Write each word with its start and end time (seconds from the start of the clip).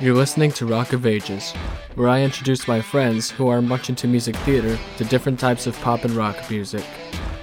You're 0.00 0.14
listening 0.14 0.52
to 0.52 0.64
Rock 0.64 0.94
of 0.94 1.04
Ages, 1.04 1.52
where 1.94 2.08
I 2.08 2.22
introduce 2.22 2.66
my 2.66 2.80
friends 2.80 3.30
who 3.30 3.48
are 3.48 3.60
much 3.60 3.90
into 3.90 4.08
music 4.08 4.34
theater 4.36 4.78
to 4.96 5.04
different 5.04 5.38
types 5.38 5.66
of 5.66 5.78
pop 5.82 6.06
and 6.06 6.14
rock 6.14 6.50
music. 6.50 6.86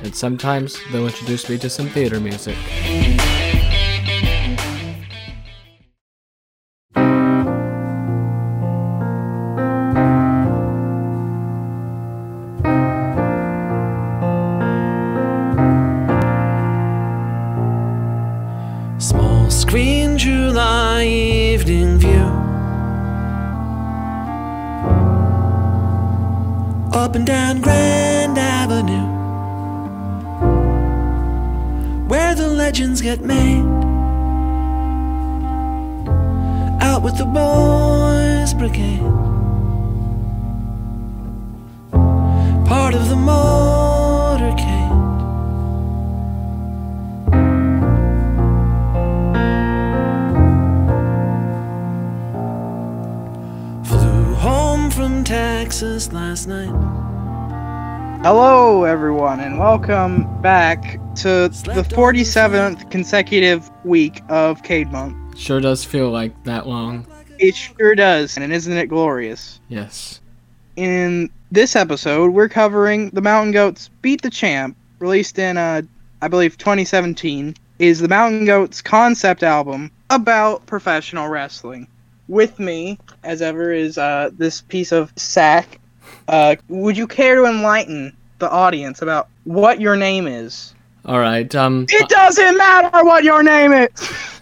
And 0.01 0.15
sometimes 0.15 0.75
they'll 0.91 1.05
introduce 1.05 1.47
me 1.51 1.59
to 1.59 1.69
some 1.69 1.87
theater 1.87 2.19
music. 2.19 2.57
Texas 55.63 56.13
last 56.13 56.45
night. 56.45 56.69
Hello, 58.21 58.83
everyone, 58.83 59.39
and 59.39 59.57
welcome 59.57 60.27
back 60.39 60.99
to 61.15 61.49
the 61.49 61.83
47th 61.89 62.91
consecutive 62.91 63.67
week 63.83 64.21
of 64.29 64.61
Cade 64.61 64.91
Month. 64.91 65.35
Sure 65.35 65.59
does 65.59 65.83
feel 65.83 66.11
like 66.11 66.43
that 66.43 66.67
long. 66.67 67.07
It 67.39 67.55
sure 67.55 67.95
does, 67.95 68.37
and 68.37 68.53
isn't 68.53 68.77
it 68.77 68.85
glorious? 68.85 69.59
Yes. 69.67 70.21
In 70.75 71.27
this 71.51 71.75
episode, 71.75 72.33
we're 72.33 72.49
covering 72.49 73.09
the 73.09 73.21
Mountain 73.21 73.53
Goats 73.53 73.89
Beat 74.03 74.21
the 74.21 74.29
Champ, 74.29 74.77
released 74.99 75.39
in, 75.39 75.57
uh, 75.57 75.81
I 76.21 76.27
believe, 76.27 76.59
2017, 76.59 77.55
is 77.79 77.99
the 77.99 78.07
Mountain 78.07 78.45
Goats 78.45 78.83
concept 78.83 79.41
album 79.41 79.89
about 80.11 80.67
professional 80.67 81.29
wrestling. 81.29 81.87
With 82.27 82.59
me, 82.59 82.99
as 83.23 83.41
ever, 83.41 83.71
is 83.71 83.97
uh, 83.97 84.31
this 84.33 84.61
piece 84.61 84.91
of 84.91 85.13
sack. 85.15 85.79
Uh, 86.27 86.55
would 86.67 86.97
you 86.97 87.07
care 87.07 87.35
to 87.35 87.45
enlighten 87.45 88.15
the 88.39 88.49
audience 88.49 89.01
about 89.01 89.29
what 89.45 89.79
your 89.79 89.95
name 89.95 90.27
is? 90.27 90.73
All 91.05 91.19
right. 91.19 91.53
Um. 91.55 91.85
It 91.89 92.09
doesn't 92.09 92.57
matter 92.57 93.05
what 93.05 93.23
your 93.23 93.43
name 93.43 93.71
is. 93.71 93.89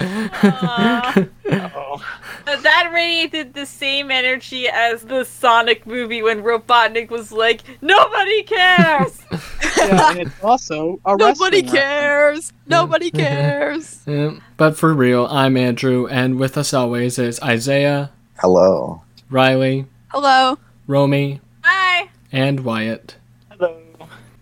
Aw. 0.00 1.26
that 2.44 2.90
radiated 2.92 3.54
the 3.54 3.66
same 3.66 4.10
energy 4.10 4.68
as 4.68 5.02
the 5.02 5.24
Sonic 5.24 5.86
movie 5.86 6.22
when 6.22 6.42
Robotnik 6.42 7.10
was 7.10 7.32
like, 7.32 7.62
"Nobody 7.80 8.42
cares." 8.42 9.20
yeah, 9.78 10.10
and 10.10 10.20
it's 10.20 10.44
also 10.44 11.00
a 11.04 11.16
Nobody 11.16 11.62
wrestling 11.62 11.68
cares. 11.68 12.52
Nobody 12.66 13.10
cares. 13.10 14.02
Yeah, 14.06 14.38
but 14.56 14.76
for 14.76 14.92
real, 14.94 15.26
I'm 15.26 15.56
Andrew, 15.56 16.06
and 16.06 16.38
with 16.38 16.56
us 16.56 16.72
always 16.74 17.18
is 17.18 17.40
Isaiah, 17.42 18.10
Hello. 18.40 19.02
Riley, 19.30 19.86
Hello. 20.08 20.58
Romy, 20.86 21.40
Hi. 21.62 22.08
and 22.32 22.60
Wyatt. 22.60 23.16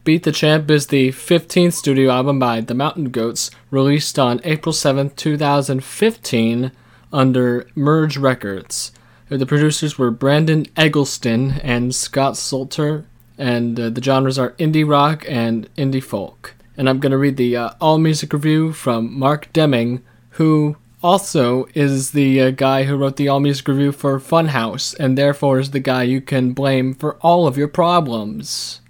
Beat 0.06 0.22
the 0.22 0.30
Champ 0.30 0.70
is 0.70 0.86
the 0.86 1.08
15th 1.08 1.72
studio 1.72 2.12
album 2.12 2.38
by 2.38 2.60
The 2.60 2.74
Mountain 2.74 3.10
Goats, 3.10 3.50
released 3.72 4.20
on 4.20 4.40
April 4.44 4.72
7th, 4.72 5.16
2015, 5.16 6.70
under 7.12 7.68
Merge 7.74 8.16
Records. 8.16 8.92
The 9.28 9.44
producers 9.44 9.98
were 9.98 10.12
Brandon 10.12 10.66
Eggleston 10.76 11.54
and 11.60 11.92
Scott 11.92 12.34
Solter, 12.34 13.06
and 13.36 13.80
uh, 13.80 13.90
the 13.90 14.00
genres 14.00 14.38
are 14.38 14.52
indie 14.52 14.88
rock 14.88 15.24
and 15.28 15.68
indie 15.74 16.00
folk. 16.00 16.54
And 16.76 16.88
I'm 16.88 17.00
going 17.00 17.10
to 17.10 17.18
read 17.18 17.36
the 17.36 17.56
uh, 17.56 17.70
all 17.80 17.98
music 17.98 18.32
review 18.32 18.72
from 18.72 19.12
Mark 19.12 19.52
Deming, 19.52 20.04
who 20.38 20.76
also 21.02 21.66
is 21.74 22.12
the 22.12 22.42
uh, 22.42 22.50
guy 22.52 22.84
who 22.84 22.96
wrote 22.96 23.16
the 23.16 23.26
all 23.26 23.40
music 23.40 23.66
review 23.66 23.90
for 23.90 24.20
Funhouse, 24.20 24.94
and 25.00 25.18
therefore 25.18 25.58
is 25.58 25.72
the 25.72 25.80
guy 25.80 26.04
you 26.04 26.20
can 26.20 26.52
blame 26.52 26.94
for 26.94 27.16
all 27.16 27.48
of 27.48 27.58
your 27.58 27.66
problems. 27.66 28.80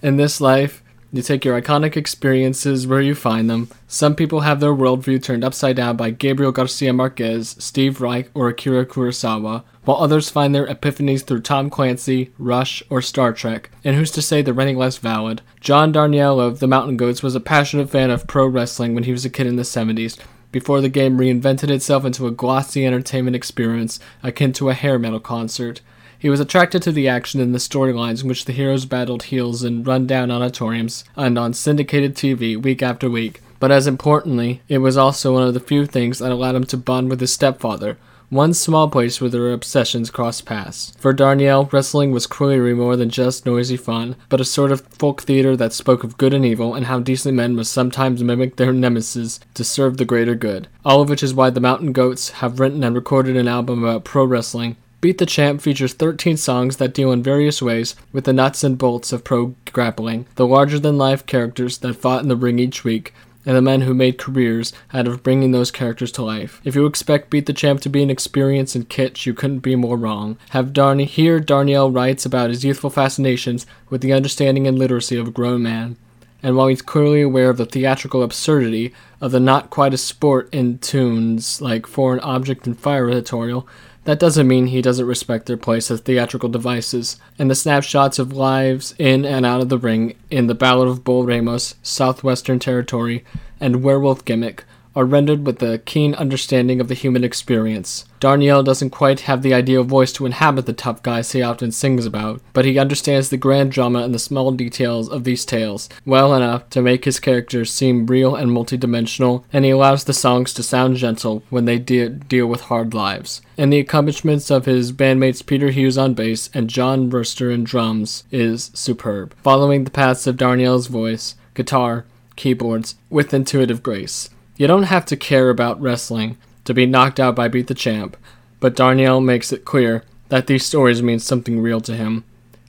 In 0.00 0.16
this 0.16 0.40
life, 0.40 0.80
you 1.12 1.22
take 1.22 1.44
your 1.44 1.60
iconic 1.60 1.96
experiences 1.96 2.86
where 2.86 3.00
you 3.00 3.16
find 3.16 3.50
them. 3.50 3.68
Some 3.88 4.14
people 4.14 4.40
have 4.40 4.60
their 4.60 4.74
worldview 4.74 5.20
turned 5.20 5.42
upside 5.42 5.74
down 5.74 5.96
by 5.96 6.10
Gabriel 6.10 6.52
Garcia 6.52 6.92
Marquez, 6.92 7.56
Steve 7.58 8.00
Reich, 8.00 8.30
or 8.32 8.48
Akira 8.48 8.86
Kurosawa, 8.86 9.64
while 9.84 9.96
others 9.96 10.30
find 10.30 10.54
their 10.54 10.68
epiphanies 10.68 11.24
through 11.24 11.40
Tom 11.40 11.68
Clancy, 11.68 12.30
Rush, 12.38 12.80
or 12.88 13.02
Star 13.02 13.32
Trek. 13.32 13.70
And 13.82 13.96
who's 13.96 14.12
to 14.12 14.22
say 14.22 14.40
they're 14.40 14.60
any 14.60 14.76
less 14.76 14.98
valid? 14.98 15.42
John 15.60 15.92
Darnielle 15.92 16.40
of 16.40 16.60
The 16.60 16.68
Mountain 16.68 16.96
Goats 16.96 17.22
was 17.22 17.34
a 17.34 17.40
passionate 17.40 17.90
fan 17.90 18.10
of 18.10 18.28
pro 18.28 18.46
wrestling 18.46 18.94
when 18.94 19.04
he 19.04 19.12
was 19.12 19.24
a 19.24 19.30
kid 19.30 19.48
in 19.48 19.56
the 19.56 19.62
70s, 19.62 20.16
before 20.52 20.80
the 20.80 20.88
game 20.88 21.18
reinvented 21.18 21.70
itself 21.70 22.04
into 22.04 22.28
a 22.28 22.30
glossy 22.30 22.86
entertainment 22.86 23.34
experience 23.34 23.98
akin 24.22 24.52
to 24.52 24.70
a 24.70 24.74
hair 24.74 24.98
metal 24.98 25.20
concert. 25.20 25.80
He 26.20 26.28
was 26.28 26.40
attracted 26.40 26.82
to 26.82 26.90
the 26.90 27.06
action 27.06 27.40
in 27.40 27.52
the 27.52 27.58
storylines 27.58 28.22
in 28.22 28.28
which 28.28 28.44
the 28.44 28.52
heroes 28.52 28.86
battled 28.86 29.24
heels 29.24 29.62
in 29.62 29.84
rundown 29.84 30.32
auditoriums 30.32 31.04
and 31.14 31.38
on 31.38 31.54
syndicated 31.54 32.16
TV 32.16 32.60
week 32.60 32.82
after 32.82 33.08
week. 33.08 33.40
But 33.60 33.70
as 33.70 33.86
importantly, 33.86 34.60
it 34.68 34.78
was 34.78 34.96
also 34.96 35.34
one 35.34 35.46
of 35.46 35.54
the 35.54 35.60
few 35.60 35.86
things 35.86 36.18
that 36.18 36.32
allowed 36.32 36.56
him 36.56 36.64
to 36.66 36.76
bond 36.76 37.08
with 37.08 37.20
his 37.20 37.32
stepfather, 37.32 37.98
one 38.30 38.52
small 38.52 38.90
place 38.90 39.20
where 39.20 39.30
their 39.30 39.52
obsessions 39.52 40.10
crossed 40.10 40.44
paths. 40.44 40.92
For 40.98 41.14
Darnielle, 41.14 41.72
wrestling 41.72 42.10
was 42.10 42.26
clearly 42.26 42.74
more 42.74 42.96
than 42.96 43.10
just 43.10 43.46
noisy 43.46 43.76
fun, 43.76 44.16
but 44.28 44.40
a 44.40 44.44
sort 44.44 44.72
of 44.72 44.80
folk 44.88 45.22
theater 45.22 45.56
that 45.56 45.72
spoke 45.72 46.02
of 46.02 46.18
good 46.18 46.34
and 46.34 46.44
evil 46.44 46.74
and 46.74 46.86
how 46.86 46.98
decent 46.98 47.36
men 47.36 47.54
must 47.54 47.72
sometimes 47.72 48.24
mimic 48.24 48.56
their 48.56 48.72
nemesis 48.72 49.38
to 49.54 49.62
serve 49.62 49.96
the 49.96 50.04
greater 50.04 50.34
good. 50.34 50.66
All 50.84 51.00
of 51.00 51.08
which 51.08 51.22
is 51.22 51.32
why 51.32 51.50
the 51.50 51.60
Mountain 51.60 51.92
Goats 51.92 52.30
have 52.30 52.58
written 52.58 52.82
and 52.82 52.96
recorded 52.96 53.36
an 53.36 53.46
album 53.46 53.84
about 53.84 54.04
pro 54.04 54.24
wrestling 54.24 54.76
Beat 55.00 55.18
the 55.18 55.26
Champ 55.26 55.60
features 55.60 55.92
13 55.92 56.36
songs 56.36 56.78
that 56.78 56.92
deal 56.92 57.12
in 57.12 57.22
various 57.22 57.62
ways 57.62 57.94
with 58.12 58.24
the 58.24 58.32
nuts 58.32 58.64
and 58.64 58.76
bolts 58.76 59.12
of 59.12 59.22
pro 59.22 59.54
grappling, 59.72 60.26
the 60.34 60.44
larger 60.44 60.80
than 60.80 60.98
life 60.98 61.24
characters 61.24 61.78
that 61.78 61.94
fought 61.94 62.22
in 62.22 62.28
the 62.28 62.34
ring 62.34 62.58
each 62.58 62.82
week, 62.82 63.14
and 63.46 63.54
the 63.54 63.62
men 63.62 63.82
who 63.82 63.94
made 63.94 64.18
careers 64.18 64.72
out 64.92 65.06
of 65.06 65.22
bringing 65.22 65.52
those 65.52 65.70
characters 65.70 66.10
to 66.10 66.24
life. 66.24 66.60
If 66.64 66.74
you 66.74 66.84
expect 66.84 67.30
Beat 67.30 67.46
the 67.46 67.52
Champ 67.52 67.80
to 67.82 67.88
be 67.88 68.02
an 68.02 68.10
experience 68.10 68.74
in 68.74 68.86
kitsch, 68.86 69.24
you 69.24 69.34
couldn't 69.34 69.60
be 69.60 69.76
more 69.76 69.96
wrong. 69.96 70.36
Have 70.50 70.72
Darny 70.72 71.06
here 71.06 71.38
Darnielle 71.38 71.94
writes 71.94 72.26
about 72.26 72.50
his 72.50 72.64
youthful 72.64 72.90
fascinations 72.90 73.66
with 73.88 74.00
the 74.00 74.12
understanding 74.12 74.66
and 74.66 74.76
literacy 74.76 75.16
of 75.16 75.28
a 75.28 75.30
grown 75.30 75.62
man. 75.62 75.96
And 76.42 76.56
while 76.56 76.66
he's 76.66 76.82
clearly 76.82 77.22
aware 77.22 77.50
of 77.50 77.56
the 77.56 77.66
theatrical 77.66 78.24
absurdity 78.24 78.92
of 79.20 79.30
the 79.30 79.40
not 79.40 79.70
quite 79.70 79.94
a 79.94 79.98
sport 79.98 80.52
in 80.52 80.78
tunes 80.78 81.60
like 81.60 81.86
Foreign 81.86 82.20
Object 82.20 82.66
and 82.66 82.78
Fire 82.78 83.08
editorial, 83.08 83.68
that 84.04 84.18
doesn't 84.18 84.48
mean 84.48 84.68
he 84.68 84.80
doesn't 84.80 85.06
respect 85.06 85.46
their 85.46 85.56
place 85.56 85.90
as 85.90 86.00
theatrical 86.00 86.48
devices, 86.48 87.18
and 87.38 87.50
the 87.50 87.54
snapshots 87.54 88.18
of 88.18 88.32
lives 88.32 88.94
in 88.98 89.24
and 89.24 89.44
out 89.44 89.60
of 89.60 89.68
the 89.68 89.78
ring 89.78 90.14
in 90.30 90.46
The 90.46 90.54
Ballad 90.54 90.88
of 90.88 91.04
Bull 91.04 91.24
Ramos, 91.26 91.74
Southwestern 91.82 92.58
Territory, 92.58 93.24
and 93.60 93.82
Werewolf 93.82 94.24
Gimmick 94.24 94.64
are 94.98 95.04
rendered 95.04 95.46
with 95.46 95.62
a 95.62 95.78
keen 95.78 96.12
understanding 96.16 96.80
of 96.80 96.88
the 96.88 96.94
human 96.94 97.22
experience. 97.22 98.04
Darnielle 98.18 98.64
doesn't 98.64 98.90
quite 98.90 99.20
have 99.20 99.42
the 99.42 99.54
ideal 99.54 99.84
voice 99.84 100.12
to 100.12 100.26
inhabit 100.26 100.66
the 100.66 100.72
tough 100.72 101.04
guys 101.04 101.30
he 101.30 101.40
often 101.40 101.70
sings 101.70 102.04
about, 102.04 102.40
but 102.52 102.64
he 102.64 102.80
understands 102.80 103.28
the 103.28 103.36
grand 103.36 103.70
drama 103.70 104.00
and 104.00 104.12
the 104.12 104.18
small 104.18 104.50
details 104.50 105.08
of 105.08 105.22
these 105.22 105.44
tales 105.44 105.88
well 106.04 106.34
enough 106.34 106.68
to 106.70 106.82
make 106.82 107.04
his 107.04 107.20
characters 107.20 107.72
seem 107.72 108.06
real 108.06 108.34
and 108.34 108.50
multidimensional, 108.50 109.44
and 109.52 109.64
he 109.64 109.70
allows 109.70 110.02
the 110.02 110.12
songs 110.12 110.52
to 110.52 110.64
sound 110.64 110.96
gentle 110.96 111.44
when 111.48 111.64
they 111.64 111.78
de- 111.78 112.08
deal 112.08 112.48
with 112.48 112.62
hard 112.62 112.92
lives. 112.92 113.40
And 113.56 113.72
the 113.72 113.78
accomplishments 113.78 114.50
of 114.50 114.64
his 114.64 114.90
bandmates 114.90 115.46
Peter 115.46 115.70
Hughes 115.70 115.96
on 115.96 116.14
bass 116.14 116.50
and 116.52 116.68
John 116.68 117.08
Wurster 117.08 117.54
in 117.54 117.62
drums 117.62 118.24
is 118.32 118.72
superb, 118.74 119.32
following 119.44 119.84
the 119.84 119.92
paths 119.92 120.26
of 120.26 120.36
Darnielle's 120.36 120.88
voice, 120.88 121.36
guitar, 121.54 122.04
keyboards, 122.34 122.96
with 123.10 123.32
intuitive 123.32 123.80
grace. 123.84 124.28
You 124.58 124.66
don't 124.66 124.82
have 124.82 125.06
to 125.06 125.16
care 125.16 125.50
about 125.50 125.80
wrestling 125.80 126.36
to 126.64 126.74
be 126.74 126.84
knocked 126.84 127.20
out 127.20 127.36
by 127.36 127.46
Beat 127.46 127.68
the 127.68 127.74
Champ, 127.74 128.16
but 128.58 128.74
Darnielle 128.74 129.24
makes 129.24 129.52
it 129.52 129.64
clear 129.64 130.02
that 130.30 130.48
these 130.48 130.66
stories 130.66 131.00
mean 131.00 131.20
something 131.20 131.60
real 131.60 131.80
to 131.82 131.94
him. 131.94 132.24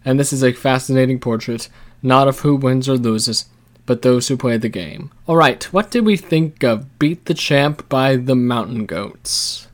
And 0.05 0.19
this 0.19 0.31
is 0.31 0.43
a 0.43 0.53
fascinating 0.53 1.19
portrait, 1.19 1.67
not 2.03 2.27
of 2.27 2.41
who 2.41 2.55
wins 2.55 2.87
or 2.87 2.95
loses, 2.95 3.45
but 3.87 4.03
those 4.03 4.27
who 4.27 4.37
play 4.37 4.55
the 4.57 4.69
game. 4.69 5.09
Alright, 5.27 5.63
what 5.73 5.89
did 5.89 6.05
we 6.05 6.15
think 6.15 6.63
of 6.63 6.99
Beat 6.99 7.25
the 7.25 7.33
Champ 7.33 7.89
by 7.89 8.17
the 8.17 8.35
Mountain 8.35 8.85
Goats? 8.85 9.67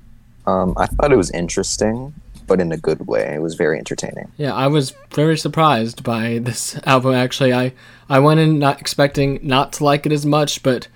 Um, 0.48 0.74
I 0.78 0.86
thought 0.86 1.12
it 1.12 1.18
was 1.18 1.32
interesting, 1.32 2.14
but 2.48 2.62
in 2.62 2.72
a 2.72 2.78
good 2.78 3.08
way. 3.08 3.34
It 3.36 3.42
was 3.42 3.56
very 3.56 3.78
entertaining. 3.78 4.32
Yeah, 4.38 4.54
I 4.54 4.68
was 4.68 4.94
very 5.12 5.38
surprised 5.38 6.02
by 6.02 6.40
this 6.42 6.80
album. 6.86 7.14
Actually, 7.14 7.54
I 7.54 7.74
I 8.08 8.20
went 8.20 8.40
in 8.40 8.58
not 8.58 8.80
expecting 8.80 9.40
not 9.44 9.74
to 9.74 9.84
like 9.84 10.06
it 10.06 10.14
as 10.14 10.26
much, 10.26 10.64
but 10.64 10.88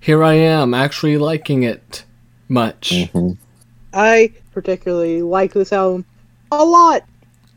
here 0.00 0.24
I 0.24 0.34
am 0.34 0.74
actually 0.74 1.18
liking 1.18 1.62
it 1.62 2.04
much. 2.48 3.08
hmm 3.12 3.32
I 3.92 4.32
particularly 4.52 5.22
like 5.22 5.52
this 5.52 5.72
album 5.72 6.04
a 6.52 6.64
lot 6.64 7.04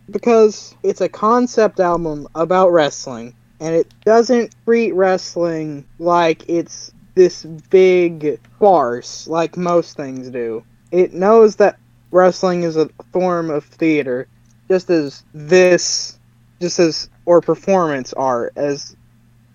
because 0.09 0.75
it's 0.83 1.01
a 1.01 1.09
concept 1.09 1.79
album 1.79 2.27
about 2.35 2.71
wrestling 2.71 3.33
and 3.59 3.75
it 3.75 3.91
doesn't 4.03 4.53
treat 4.65 4.93
wrestling 4.93 5.85
like 5.99 6.47
it's 6.49 6.91
this 7.15 7.43
big 7.69 8.39
farce 8.59 9.27
like 9.27 9.55
most 9.57 9.95
things 9.95 10.29
do. 10.29 10.63
It 10.91 11.13
knows 11.13 11.55
that 11.57 11.77
wrestling 12.11 12.63
is 12.63 12.77
a 12.77 12.89
form 13.11 13.49
of 13.49 13.63
theater 13.63 14.27
just 14.69 14.89
as 14.89 15.23
this 15.33 16.17
just 16.61 16.79
as 16.79 17.09
or 17.25 17.41
performance 17.41 18.13
art 18.13 18.53
as 18.55 18.95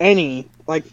any 0.01 0.49
like 0.67 0.85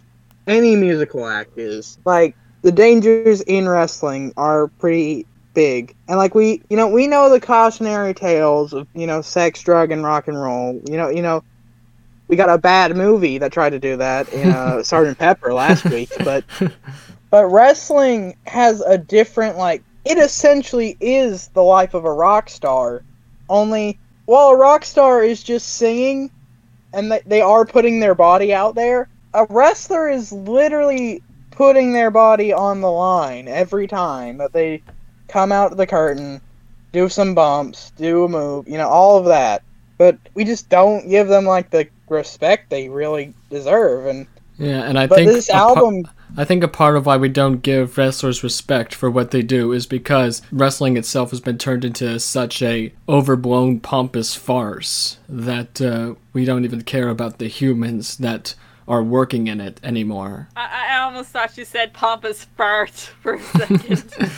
any 0.48 0.76
musical 0.76 1.26
act 1.28 1.58
is. 1.58 1.98
Like 2.06 2.36
the 2.62 2.72
dangers 2.72 3.42
in 3.42 3.68
wrestling 3.68 4.34
are 4.38 4.68
pretty 4.68 5.26
big. 5.54 5.96
And 6.08 6.18
like 6.18 6.36
we, 6.36 6.62
you 6.70 6.78
know, 6.78 6.88
we 6.88 7.08
know 7.08 7.30
the 7.30 7.40
cautionary 7.40 8.14
tales 8.14 8.74
of, 8.74 8.88
you 8.94 9.08
know, 9.08 9.22
sex, 9.22 9.62
drug 9.62 9.92
and 9.92 10.04
rock 10.04 10.28
and 10.28 10.40
roll. 10.40 10.82
You 10.88 10.98
know, 10.98 11.10
you 11.10 11.22
know, 11.22 11.44
we 12.28 12.36
got 12.36 12.50
a 12.50 12.58
bad 12.58 12.96
movie 12.96 13.38
that 13.38 13.52
tried 13.52 13.72
to 13.72 13.80
do 13.80 13.98
that 13.98 14.32
in 14.34 14.50
uh, 14.50 14.84
Sergeant 14.84 15.18
Pepper 15.18 15.54
last 15.54 15.86
week, 15.86 16.10
but 16.24 16.44
but 17.30 17.48
wrestling 17.48 18.36
has 18.46 18.82
a 18.82 18.98
different 18.98 19.58
like 19.58 19.84
it 20.06 20.18
essentially 20.18 20.96
is 21.00 21.48
the 21.50 21.64
life 21.64 21.94
of 21.94 22.06
a 22.06 22.14
rock 22.14 22.50
star. 22.50 23.04
Only 23.50 24.00
while 24.26 24.50
a 24.50 24.58
rock 24.58 24.86
star 24.86 25.24
is 25.24 25.44
just 25.44 25.76
singing 25.76 26.32
and 26.94 27.12
they, 27.12 27.22
they 27.26 27.42
are 27.42 27.66
putting 27.66 28.00
their 28.00 28.16
body 28.16 28.54
out 28.54 28.76
there, 28.76 29.10
a 29.36 29.46
wrestler 29.50 30.10
is 30.10 30.32
literally 30.32 31.22
putting 31.52 31.94
their 31.94 32.12
body 32.12 32.54
on 32.54 32.82
the 32.82 32.92
line 32.92 33.48
every 33.48 33.88
time 33.88 34.38
that 34.38 34.54
they 34.54 34.82
come 35.28 35.52
out 35.52 35.72
of 35.72 35.78
the 35.78 35.88
curtain, 35.88 36.42
do 36.94 37.10
some 37.10 37.36
bumps, 37.36 37.92
do 37.98 38.26
a 38.26 38.30
move, 38.30 38.68
you 38.68 38.78
know, 38.78 38.88
all 38.90 39.18
of 39.18 39.26
that. 39.26 39.64
But 39.98 40.20
we 40.34 40.44
just 40.46 40.70
don't 40.70 41.10
give 41.10 41.28
them 41.28 41.46
like 41.46 41.70
the 41.70 41.88
respect 42.10 42.70
they 42.70 42.90
really 42.90 43.34
deserve. 43.50 44.06
And 44.08 44.28
Yeah, 44.58 44.84
and 44.84 44.98
I 45.00 45.08
but 45.08 45.16
think 45.16 45.32
this 45.34 45.50
a 45.50 45.62
par- 45.62 45.62
album, 45.62 46.08
I 46.38 46.46
think 46.46 46.64
a 46.64 46.68
part 46.68 46.98
of 46.98 47.06
why 47.06 47.18
we 47.18 47.30
don't 47.30 47.62
give 47.62 47.98
wrestlers 47.98 48.44
respect 48.44 48.94
for 48.96 49.10
what 49.12 49.32
they 49.32 49.42
do 49.42 49.72
is 49.72 49.86
because 49.86 50.42
wrestling 50.52 50.98
itself 50.98 51.32
has 51.32 51.42
been 51.42 51.58
turned 51.58 51.86
into 51.86 52.20
such 52.20 52.62
a 52.62 52.94
overblown, 53.08 53.80
pompous 53.80 54.36
farce 54.36 55.18
that 55.30 55.82
uh, 55.82 56.16
we 56.34 56.46
don't 56.46 56.66
even 56.66 56.82
care 56.84 57.10
about 57.10 57.38
the 57.40 57.48
humans 57.48 58.18
that 58.18 58.56
are 58.88 59.04
working 59.04 59.48
in 59.48 59.60
it 59.60 59.80
anymore. 59.84 60.48
I, 60.56 60.90
I 60.90 61.00
almost 61.00 61.30
thought 61.30 61.58
you 61.58 61.66
said 61.66 61.94
pompous 61.94 62.46
fart 62.58 62.92
for 62.92 63.36
a 63.36 63.42
second. 63.42 64.32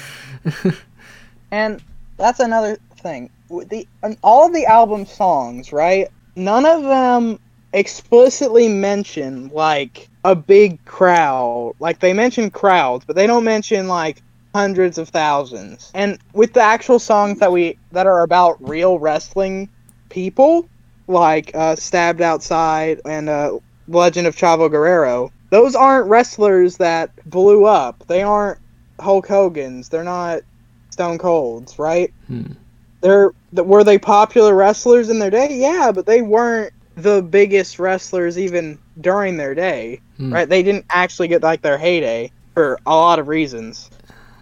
and 1.51 1.81
that's 2.17 2.39
another 2.39 2.77
thing. 2.99 3.29
The 3.49 3.87
all 4.23 4.47
of 4.47 4.53
the 4.53 4.65
album 4.65 5.05
songs, 5.05 5.71
right? 5.71 6.07
None 6.35 6.65
of 6.65 6.83
them 6.83 7.39
explicitly 7.73 8.67
mention 8.67 9.49
like 9.49 10.09
a 10.23 10.35
big 10.35 10.83
crowd. 10.85 11.73
Like 11.79 11.99
they 11.99 12.13
mention 12.13 12.49
crowds, 12.49 13.05
but 13.05 13.15
they 13.15 13.27
don't 13.27 13.43
mention 13.43 13.87
like 13.87 14.21
hundreds 14.53 14.97
of 14.97 15.09
thousands. 15.09 15.91
And 15.93 16.19
with 16.33 16.53
the 16.53 16.61
actual 16.61 16.99
songs 16.99 17.39
that 17.39 17.51
we 17.51 17.77
that 17.91 18.07
are 18.07 18.21
about 18.21 18.57
real 18.67 18.99
wrestling 18.99 19.69
people, 20.09 20.67
like 21.07 21.51
uh, 21.53 21.75
Stabbed 21.75 22.21
Outside 22.21 23.01
and 23.05 23.29
uh, 23.29 23.59
Legend 23.87 24.27
of 24.27 24.35
Chavo 24.35 24.69
Guerrero, 24.69 25.31
those 25.49 25.75
aren't 25.75 26.07
wrestlers 26.09 26.77
that 26.77 27.11
blew 27.29 27.65
up. 27.65 28.03
They 28.07 28.21
aren't 28.21 28.59
Hulk 28.99 29.27
Hogan's. 29.27 29.89
They're 29.89 30.03
not 30.03 30.41
Stone 30.89 31.17
Cold's, 31.19 31.77
right? 31.79 32.13
Hmm. 32.27 32.53
They're 33.01 33.31
were 33.53 33.83
they 33.83 33.97
popular 33.97 34.53
wrestlers 34.55 35.09
in 35.09 35.19
their 35.19 35.29
day? 35.29 35.47
Yeah, 35.51 35.91
but 35.93 36.05
they 36.05 36.21
weren't 36.21 36.73
the 36.95 37.21
biggest 37.21 37.79
wrestlers 37.79 38.37
even 38.37 38.77
during 38.99 39.37
their 39.37 39.53
day, 39.55 40.01
Hmm. 40.17 40.33
right? 40.33 40.49
They 40.49 40.63
didn't 40.63 40.85
actually 40.89 41.27
get 41.27 41.43
like 41.43 41.61
their 41.61 41.77
heyday 41.77 42.31
for 42.55 42.79
a 42.85 42.95
lot 42.95 43.19
of 43.19 43.27
reasons. 43.27 43.89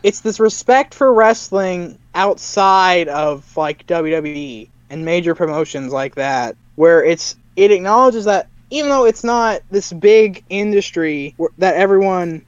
It's 0.03 0.21
this 0.21 0.39
respect 0.39 0.93
for 0.93 1.13
wrestling 1.13 1.97
outside 2.13 3.07
of 3.09 3.55
like 3.57 3.85
WWE 3.87 4.69
and 4.89 5.03
major 5.03 5.35
promotions 5.35 5.91
like 5.91 6.15
that, 6.15 6.55
where 6.75 7.03
it's 7.03 7.35
it 7.55 7.71
acknowledges 7.71 8.25
that 8.25 8.47
even 8.69 8.89
though 8.89 9.05
it's 9.05 9.23
not 9.23 9.61
this 9.71 9.93
big 9.93 10.43
industry 10.49 11.35
that 11.57 11.75
everyone 11.75 12.45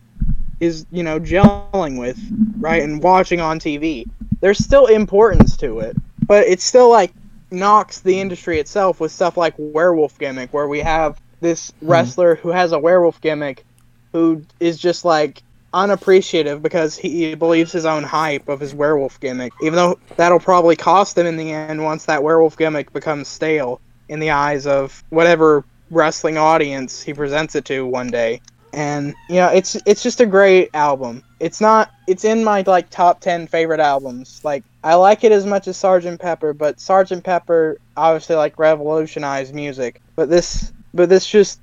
is 0.59 0.85
you 0.91 1.03
know 1.03 1.19
gelling 1.19 1.99
with, 1.99 2.19
right, 2.57 2.81
and 2.81 3.01
watching 3.01 3.39
on 3.39 3.59
TV, 3.59 4.05
there's 4.41 4.57
still 4.57 4.87
importance 4.87 5.57
to 5.57 5.79
it, 5.79 5.95
but 6.25 6.45
it's 6.47 6.63
still 6.63 6.89
like 6.89 7.13
knocks 7.51 8.01
the 8.01 8.19
industry 8.19 8.59
itself 8.59 8.99
with 8.99 9.11
stuff 9.11 9.37
like 9.37 9.53
werewolf 9.57 10.17
gimmick, 10.17 10.51
where 10.53 10.67
we 10.67 10.79
have 10.79 11.21
this 11.39 11.71
mm-hmm. 11.71 11.91
wrestler 11.91 12.35
who 12.35 12.49
has 12.49 12.71
a 12.71 12.79
werewolf 12.79 13.21
gimmick, 13.21 13.65
who 14.11 14.43
is 14.59 14.77
just 14.77 15.05
like 15.05 15.43
unappreciative 15.73 16.63
because 16.63 16.97
he 16.97 17.35
believes 17.35 17.71
his 17.71 17.85
own 17.85 18.01
hype 18.01 18.47
of 18.49 18.59
his 18.59 18.73
werewolf 18.73 19.19
gimmick, 19.19 19.53
even 19.61 19.75
though 19.75 19.99
that'll 20.15 20.39
probably 20.39 20.75
cost 20.75 21.17
him 21.17 21.27
in 21.27 21.37
the 21.37 21.51
end 21.51 21.83
once 21.83 22.05
that 22.05 22.23
werewolf 22.23 22.57
gimmick 22.57 22.91
becomes 22.93 23.27
stale 23.27 23.79
in 24.09 24.19
the 24.19 24.31
eyes 24.31 24.65
of 24.65 25.03
whatever 25.09 25.63
wrestling 25.89 26.37
audience 26.37 27.01
he 27.01 27.13
presents 27.13 27.55
it 27.55 27.65
to 27.65 27.85
one 27.85 28.07
day. 28.07 28.41
And 28.73 29.15
you 29.29 29.35
know, 29.35 29.47
it's 29.47 29.75
it's 29.85 30.03
just 30.03 30.21
a 30.21 30.25
great 30.25 30.69
album. 30.73 31.23
It's 31.39 31.61
not 31.61 31.91
it's 32.07 32.25
in 32.25 32.43
my 32.43 32.63
like 32.67 32.89
top 32.89 33.21
10 33.21 33.47
favorite 33.47 33.79
albums. 33.79 34.41
Like 34.43 34.63
I 34.83 34.95
like 34.95 35.23
it 35.23 35.31
as 35.31 35.45
much 35.45 35.67
as 35.67 35.77
Sgt. 35.77 36.19
Pepper, 36.19 36.53
but 36.53 36.77
Sgt. 36.77 37.23
Pepper 37.23 37.79
obviously 37.95 38.35
like 38.35 38.59
revolutionized 38.59 39.53
music. 39.55 40.01
But 40.15 40.29
this 40.29 40.71
but 40.93 41.09
this 41.09 41.27
just 41.27 41.59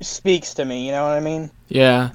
speaks 0.00 0.54
to 0.54 0.64
me, 0.64 0.86
you 0.86 0.92
know 0.92 1.04
what 1.04 1.16
I 1.16 1.20
mean? 1.20 1.50
Yeah, 1.68 2.10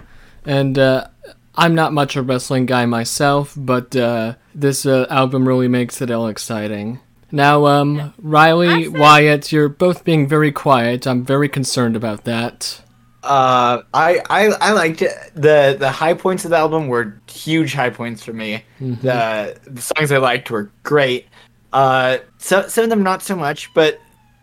and 0.46 0.78
uh, 0.78 1.08
I'm 1.56 1.76
not 1.76 1.94
much 1.94 2.16
a 2.16 2.22
wrestling 2.22 2.66
guy 2.66 2.86
myself, 2.86 3.54
but 3.58 3.96
uh, 3.96 4.36
this 4.56 4.86
uh, 4.86 5.08
album 5.10 5.48
really 5.48 5.68
makes 5.68 6.02
it 6.02 6.12
all 6.12 6.28
exciting. 6.28 7.00
Now, 7.32 7.66
um, 7.68 8.14
Riley, 8.20 8.86
said- 8.86 8.98
Wyatt, 8.98 9.52
you're 9.52 9.70
both 9.70 10.04
being 10.04 10.28
very 10.28 10.52
quiet. 10.52 11.06
I'm 11.08 11.24
very 11.24 11.48
concerned 11.50 11.96
about 11.96 12.24
that. 12.26 12.82
Uh, 13.22 13.82
I, 13.94 14.22
I 14.30 14.46
I 14.62 14.72
liked 14.72 15.02
it. 15.02 15.12
the 15.36 15.76
the 15.78 15.92
high 15.92 16.14
points 16.14 16.46
of 16.46 16.52
the 16.52 16.58
album 16.58 16.88
were 16.88 17.20
huge 17.30 17.74
high 17.74 17.90
points 17.90 18.24
for 18.24 18.32
me. 18.32 18.64
Mhm. 18.80 19.02
The 19.02 19.60
the 19.70 19.82
songs 19.82 20.12
I 20.12 20.18
liked 20.18 20.50
were 20.50 20.72
great. 20.84 21.28
Uh, 21.74 22.20
so, 22.38 22.68
some 22.70 22.86
of 22.86 22.90
them 22.90 23.04
not 23.04 23.22
so 23.22 23.36
much, 23.36 23.74
but 23.74 24.00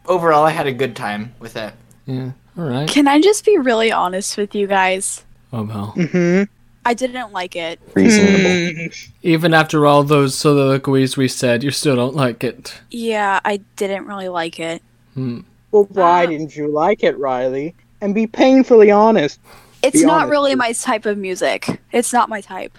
overall 0.07 0.45
I 0.45 0.51
had 0.51 0.67
a 0.67 0.73
good 0.73 0.95
time 0.95 1.35
with 1.41 1.57
it. 1.57 1.73
Yeah, 2.05 2.33
all 2.59 2.65
right. 2.69 2.87
Can 2.89 3.09
I 3.09 3.19
just 3.21 3.47
be 3.47 3.57
really 3.57 3.91
honest 3.91 4.37
with 4.37 4.55
you 4.55 4.67
guys? 4.67 5.25
Oh 5.55 5.63
well. 5.63 5.95
Mm-hmm. 5.97 6.43
I 6.87 6.95
didn't 6.95 7.33
like 7.33 7.57
it. 7.57 7.81
Reasonable. 7.95 8.95
Even 9.23 9.53
after 9.53 9.85
all 9.87 10.05
those 10.05 10.35
soliloquies 10.37 11.17
we 11.17 11.27
said, 11.29 11.63
you 11.65 11.71
still 11.73 11.97
don't 11.97 12.15
like 12.15 12.45
it. 12.45 12.75
Yeah, 12.91 13.41
I 13.45 13.59
didn't 13.77 14.07
really 14.07 14.29
like 14.29 14.61
it. 14.61 14.83
Hmm. 15.15 15.41
Well, 15.73 15.85
why 15.91 16.23
Ah. 16.25 16.27
didn't 16.27 16.57
you 16.57 16.69
like 16.69 17.03
it, 17.03 17.19
Riley? 17.19 17.75
And 18.01 18.15
be 18.15 18.27
painfully 18.27 18.91
honest. 18.91 19.41
It's 19.83 20.01
Be 20.01 20.07
not 20.07 20.15
honest. 20.23 20.31
really 20.31 20.55
my 20.55 20.73
type 20.73 21.07
of 21.07 21.19
music. 21.19 21.81
It's 21.93 22.13
not 22.13 22.29
my 22.29 22.41
type. 22.41 22.77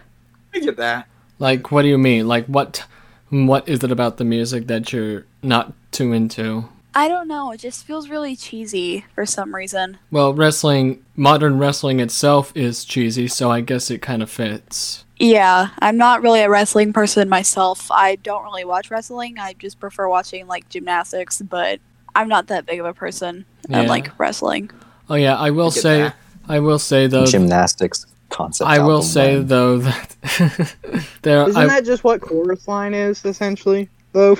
I 0.55 0.59
get 0.59 0.77
that. 0.77 1.07
Like, 1.39 1.71
what 1.71 1.81
do 1.83 1.89
you 1.89 1.97
mean? 1.97 2.27
Like, 2.27 2.45
what? 2.47 2.85
What 3.29 3.67
is 3.67 3.83
it 3.83 3.91
about 3.91 4.17
the 4.17 4.23
music 4.23 4.67
that 4.67 4.93
you're 4.93 5.25
not 5.43 5.73
too 5.91 6.13
into? 6.13 6.69
I 6.97 7.07
don't 7.07 7.27
know. 7.27 7.51
It 7.51 7.59
just 7.59 7.85
feels 7.85 8.09
really 8.09 8.35
cheesy 8.35 9.05
for 9.13 9.23
some 9.23 9.53
reason. 9.53 9.99
Well, 10.09 10.33
wrestling, 10.33 11.03
modern 11.15 11.59
wrestling 11.59 11.99
itself 11.99 12.51
is 12.55 12.83
cheesy, 12.83 13.27
so 13.27 13.51
I 13.51 13.61
guess 13.61 13.91
it 13.91 14.01
kind 14.01 14.23
of 14.23 14.31
fits. 14.31 15.05
Yeah, 15.19 15.69
I'm 15.77 15.95
not 15.97 16.23
really 16.23 16.39
a 16.41 16.49
wrestling 16.49 16.93
person 16.93 17.29
myself. 17.29 17.91
I 17.91 18.15
don't 18.15 18.43
really 18.43 18.65
watch 18.65 18.89
wrestling. 18.89 19.37
I 19.37 19.53
just 19.53 19.79
prefer 19.79 20.09
watching 20.09 20.47
like 20.47 20.69
gymnastics, 20.69 21.39
but 21.39 21.79
I'm 22.15 22.27
not 22.27 22.47
that 22.47 22.65
big 22.65 22.79
of 22.79 22.87
a 22.87 22.95
person 22.95 23.45
Yeah. 23.69 23.81
of 23.81 23.87
like 23.89 24.17
wrestling. 24.19 24.71
Oh 25.07 25.15
yeah, 25.15 25.35
I 25.37 25.51
will 25.51 25.67
I 25.67 25.69
say, 25.69 25.99
that. 26.01 26.15
I 26.47 26.59
will 26.59 26.79
say 26.79 27.05
though, 27.05 27.27
Gymnastics 27.27 28.07
concept. 28.29 28.67
I 28.71 28.79
will 28.79 29.03
say 29.03 29.35
man. 29.35 29.47
though 29.47 29.77
that 29.77 30.15
there, 31.21 31.47
Isn't 31.47 31.61
I, 31.61 31.67
that 31.67 31.85
just 31.85 32.03
what 32.03 32.21
chorus 32.21 32.67
line 32.67 32.95
is, 32.95 33.23
essentially? 33.23 33.87
Though. 34.13 34.35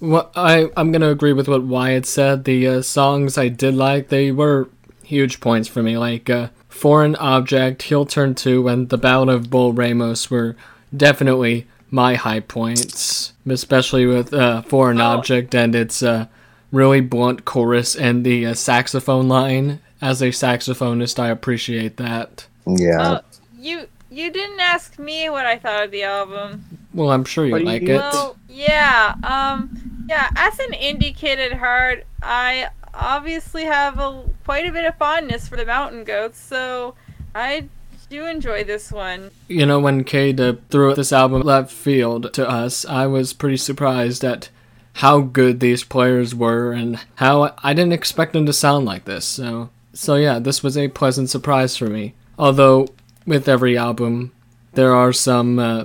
What 0.00 0.30
I, 0.36 0.70
I'm 0.76 0.92
gonna 0.92 1.10
agree 1.10 1.32
with 1.32 1.48
what 1.48 1.64
Wyatt 1.64 2.06
said. 2.06 2.44
The 2.44 2.66
uh, 2.68 2.82
songs 2.82 3.36
I 3.36 3.48
did 3.48 3.74
like, 3.74 4.08
they 4.08 4.30
were 4.30 4.68
huge 5.02 5.40
points 5.40 5.66
for 5.68 5.82
me. 5.82 5.98
Like 5.98 6.30
uh, 6.30 6.48
"Foreign 6.68 7.16
Object," 7.16 7.82
"Heel 7.82 8.06
Turn 8.06 8.34
2," 8.34 8.68
and 8.68 8.88
"The 8.88 8.98
Ballad 8.98 9.28
of 9.28 9.50
Bull 9.50 9.72
Ramos" 9.72 10.30
were 10.30 10.54
definitely 10.96 11.66
my 11.90 12.14
high 12.14 12.40
points, 12.40 13.32
especially 13.48 14.06
with 14.06 14.32
uh, 14.32 14.62
Foreign 14.62 15.00
Oh. 15.00 15.06
Object 15.06 15.54
and 15.54 15.74
its 15.74 16.02
uh, 16.02 16.26
really 16.70 17.00
blunt 17.00 17.44
chorus 17.44 17.96
and 17.96 18.24
the 18.24 18.46
uh, 18.46 18.54
saxophone 18.54 19.28
line. 19.28 19.80
As 20.00 20.22
a 20.22 20.28
saxophonist, 20.28 21.18
I 21.18 21.28
appreciate 21.28 21.96
that. 21.96 22.46
Yeah. 22.66 23.18
Oh, 23.18 23.20
you 23.58 23.86
you 24.10 24.30
didn't 24.30 24.60
ask 24.60 24.96
me 24.98 25.28
what 25.28 25.44
I 25.44 25.58
thought 25.58 25.84
of 25.86 25.90
the 25.90 26.04
album. 26.04 26.77
Well, 26.98 27.12
I'm 27.12 27.24
sure 27.24 27.46
you 27.46 27.52
What 27.52 27.58
do 27.58 27.64
you 27.64 27.70
like 27.70 27.82
it. 27.82 27.96
Well, 27.96 28.36
yeah, 28.48 29.14
um, 29.22 30.06
yeah. 30.08 30.28
As 30.34 30.58
an 30.58 30.72
indie 30.72 31.14
kid 31.14 31.38
at 31.38 31.52
heart, 31.52 32.04
I 32.20 32.70
obviously 32.92 33.66
have 33.66 34.00
a 34.00 34.24
quite 34.44 34.66
a 34.66 34.72
bit 34.72 34.84
of 34.84 34.96
fondness 34.96 35.46
for 35.46 35.56
the 35.56 35.64
Mountain 35.64 36.02
Goats, 36.02 36.40
so 36.40 36.96
I 37.36 37.68
do 38.10 38.26
enjoy 38.26 38.64
this 38.64 38.90
one. 38.90 39.30
You 39.46 39.64
know, 39.64 39.78
when 39.78 40.02
Cade 40.02 40.40
uh, 40.40 40.54
threw 40.70 40.92
this 40.96 41.12
album 41.12 41.42
left 41.42 41.70
field 41.70 42.34
to 42.34 42.48
us, 42.48 42.84
I 42.84 43.06
was 43.06 43.32
pretty 43.32 43.58
surprised 43.58 44.24
at 44.24 44.48
how 44.94 45.20
good 45.20 45.60
these 45.60 45.84
players 45.84 46.34
were 46.34 46.72
and 46.72 46.98
how 47.14 47.54
I 47.62 47.74
didn't 47.74 47.92
expect 47.92 48.32
them 48.32 48.44
to 48.46 48.52
sound 48.52 48.86
like 48.86 49.04
this. 49.04 49.24
So, 49.24 49.70
so 49.92 50.16
yeah, 50.16 50.40
this 50.40 50.64
was 50.64 50.76
a 50.76 50.88
pleasant 50.88 51.30
surprise 51.30 51.76
for 51.76 51.86
me. 51.86 52.14
Although, 52.36 52.88
with 53.24 53.48
every 53.48 53.78
album, 53.78 54.32
there 54.72 54.94
are 54.94 55.12
some 55.12 55.60
uh, 55.60 55.84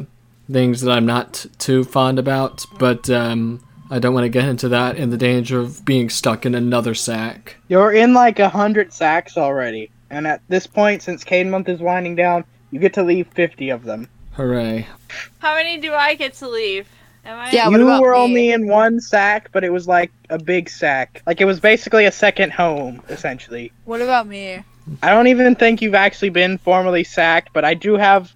things 0.52 0.82
that 0.82 0.92
I'm 0.92 1.06
not 1.06 1.46
too 1.60 1.84
fond 1.84 2.20
about, 2.20 2.66
but 2.78 3.10
um, 3.10 3.64
I 3.90 4.00
don't 4.00 4.14
want 4.14 4.26
to 4.26 4.30
get 4.30 4.46
into 4.46 4.70
that 4.70 4.98
in 4.98 5.10
the 5.10 5.18
danger 5.18 5.60
of 5.60 5.86
being 5.86 6.10
stuck 6.10 6.46
in 6.46 6.56
another 6.56 6.94
sack. 6.96 7.58
You're 7.68 7.92
in 7.92 8.14
like 8.14 8.40
a 8.40 8.50
hundred 8.50 8.94
sacks 8.94 9.38
already, 9.38 9.92
and 10.10 10.28
at 10.28 10.42
this 10.48 10.68
point, 10.68 11.02
since 11.02 11.24
Cade 11.24 11.48
Month 11.48 11.70
is 11.70 11.80
winding 11.80 12.16
down, 12.16 12.44
you 12.72 12.80
get 12.80 12.94
to 12.96 13.04
leave 13.04 13.28
fifty 13.28 13.70
of 13.70 13.84
them. 13.84 14.10
Hooray. 14.34 14.88
How 15.40 15.56
many 15.56 15.78
do 15.78 15.94
I 15.94 16.16
get 16.16 16.34
to 16.36 16.48
leave? 16.48 16.88
Am 17.26 17.40
I? 17.40 17.52
Yeah, 17.52 17.70
you 17.70 17.86
were 18.02 18.14
me? 18.14 18.20
only 18.20 18.52
in 18.52 18.68
one 18.68 19.00
sack, 19.00 19.50
but 19.52 19.64
it 19.64 19.72
was 19.72 19.88
like 19.88 20.12
a 20.30 20.40
big 20.40 20.70
sack. 20.70 21.22
Like 21.26 21.40
it 21.40 21.46
was 21.46 21.60
basically 21.60 22.06
a 22.06 22.12
second 22.12 22.52
home, 22.52 23.02
essentially. 23.10 23.72
What 23.86 24.02
about 24.02 24.28
me? 24.28 24.64
I 25.02 25.10
don't 25.12 25.28
even 25.28 25.56
think 25.56 25.82
you've 25.82 25.96
actually 25.96 26.30
been 26.30 26.58
formally 26.58 27.04
sacked, 27.04 27.54
but 27.54 27.64
I 27.64 27.74
do 27.74 27.96
have 27.96 28.34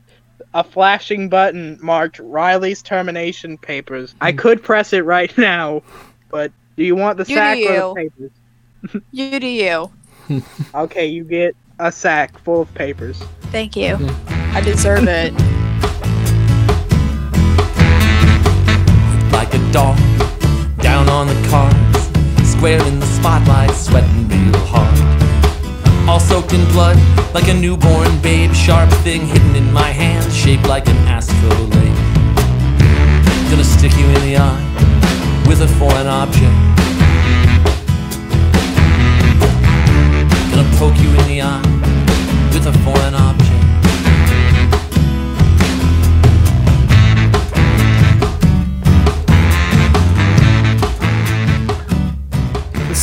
a 0.58 0.64
flashing 0.64 1.30
button 1.30 1.78
marked 1.84 2.18
Riley's 2.18 2.82
termination 2.82 3.60
papers. 3.60 4.16
I 4.20 4.32
hmm. 4.32 4.38
could 4.38 4.64
press 4.64 4.92
it 4.92 5.06
right 5.06 5.36
now, 5.38 5.84
but 6.30 6.52
do 6.76 6.84
you 6.84 6.96
want 6.96 7.20
the 7.20 7.26
You 7.26 7.36
do 7.36 7.36
sack 7.36 7.58
or 7.58 7.62
the 7.62 7.74
you. 7.74 7.94
papers? 7.96 8.32
You 9.12 9.40
do 9.40 9.48
you. 9.48 9.92
Okay, 10.76 11.06
you 11.06 11.24
get 11.24 11.56
a 11.80 11.90
sack 11.90 12.38
full 12.40 12.62
of 12.62 12.74
papers. 12.74 13.22
Thank 13.44 13.78
you. 13.78 13.96
Mm-hmm. 13.96 14.58
I 14.58 14.62
deserve 14.62 15.08
it. 15.08 15.32
like 19.32 19.54
a 19.54 19.72
dog 19.72 19.98
down 20.82 21.08
on 21.08 21.28
the 21.28 21.48
cards, 21.48 22.50
square 22.50 22.84
in 22.88 23.00
the 23.00 23.06
spotlight, 23.06 23.72
sweating 23.72 24.28
real 24.28 24.58
hard. 24.66 25.07
All 26.08 26.22
soaked 26.22 26.54
in 26.54 26.64
blood, 26.72 26.98
like 27.34 27.50
a 27.50 27.54
newborn 27.54 28.18
babe, 28.22 28.54
sharp 28.54 28.90
thing 29.04 29.28
hidden 29.28 29.56
in 29.56 29.72
my 29.74 29.90
hand, 29.92 30.32
shaped 30.32 30.66
like 30.66 30.88
an 30.88 30.98
astrolabe. 31.08 31.98
Gonna 33.50 33.64
stick 33.64 33.92
you 33.98 34.06
in 34.06 34.22
the 34.22 34.38
eye 34.38 34.64
with 35.48 35.62
a 35.62 35.68
foreign 35.68 36.08
object. 36.08 36.56
Gonna 40.50 40.70
poke 40.78 40.98
you 40.98 41.10
in 41.10 41.28
the 41.28 41.42
eye 41.42 41.62
with 42.54 42.68
a 42.68 42.74
foreign 42.86 43.14
object. 43.14 43.47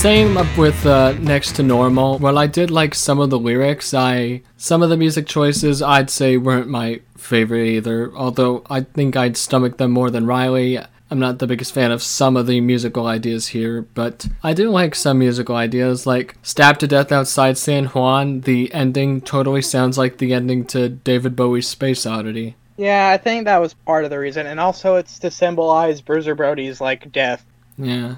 Same 0.05 0.37
up 0.37 0.59
with 0.59 0.85
uh, 0.85 1.13
Next 1.13 1.57
to 1.57 1.63
Normal. 1.63 2.19
While 2.19 2.37
I 2.37 2.47
did 2.47 2.71
like 2.71 2.95
some 2.95 3.19
of 3.21 3.31
the 3.31 3.39
lyrics, 3.39 3.95
I 3.95 4.43
some 4.59 4.83
of 4.83 4.91
the 4.91 4.99
music 4.99 5.27
choices 5.27 5.81
I'd 5.81 6.11
say 6.11 6.37
weren't 6.37 6.69
my 6.69 7.01
favorite 7.17 7.69
either. 7.69 8.15
Although 8.15 8.65
I 8.69 8.83
think 8.83 9.17
I'd 9.17 9.39
stomach 9.39 9.79
them 9.79 9.93
more 9.93 10.11
than 10.11 10.27
Riley. 10.27 10.79
I'm 11.11 11.19
not 11.19 11.39
the 11.39 11.47
biggest 11.47 11.73
fan 11.73 11.91
of 11.91 12.03
some 12.03 12.37
of 12.37 12.47
the 12.47 12.61
musical 12.61 13.07
ideas 13.07 13.47
here, 13.49 13.81
but 13.95 14.29
I 14.43 14.53
do 14.53 14.69
like 14.69 14.95
some 14.95 15.21
musical 15.21 15.57
ideas, 15.57 16.07
like 16.07 16.37
Stabbed 16.43 16.81
to 16.81 16.87
Death 16.87 17.11
Outside 17.11 17.57
San 17.57 17.87
Juan. 17.87 18.43
The 18.43 18.71
ending 18.75 19.23
totally 19.23 19.63
sounds 19.63 19.97
like 19.97 20.19
the 20.19 20.35
ending 20.35 20.67
to 20.67 20.91
David 20.91 21.35
Bowie's 21.35 21.67
Space 21.67 22.05
Oddity. 22.05 22.57
Yeah, 22.77 23.09
I 23.09 23.17
think 23.17 23.47
that 23.47 23.57
was 23.57 23.73
part 23.73 24.05
of 24.05 24.11
the 24.11 24.19
reason, 24.19 24.47
and 24.47 24.61
also 24.61 24.97
it's 24.97 25.19
to 25.21 25.31
symbolize 25.31 26.03
Bruiser 26.03 26.35
Brody's 26.35 26.79
like 26.79 27.11
death. 27.11 27.43
Yeah. 27.79 28.17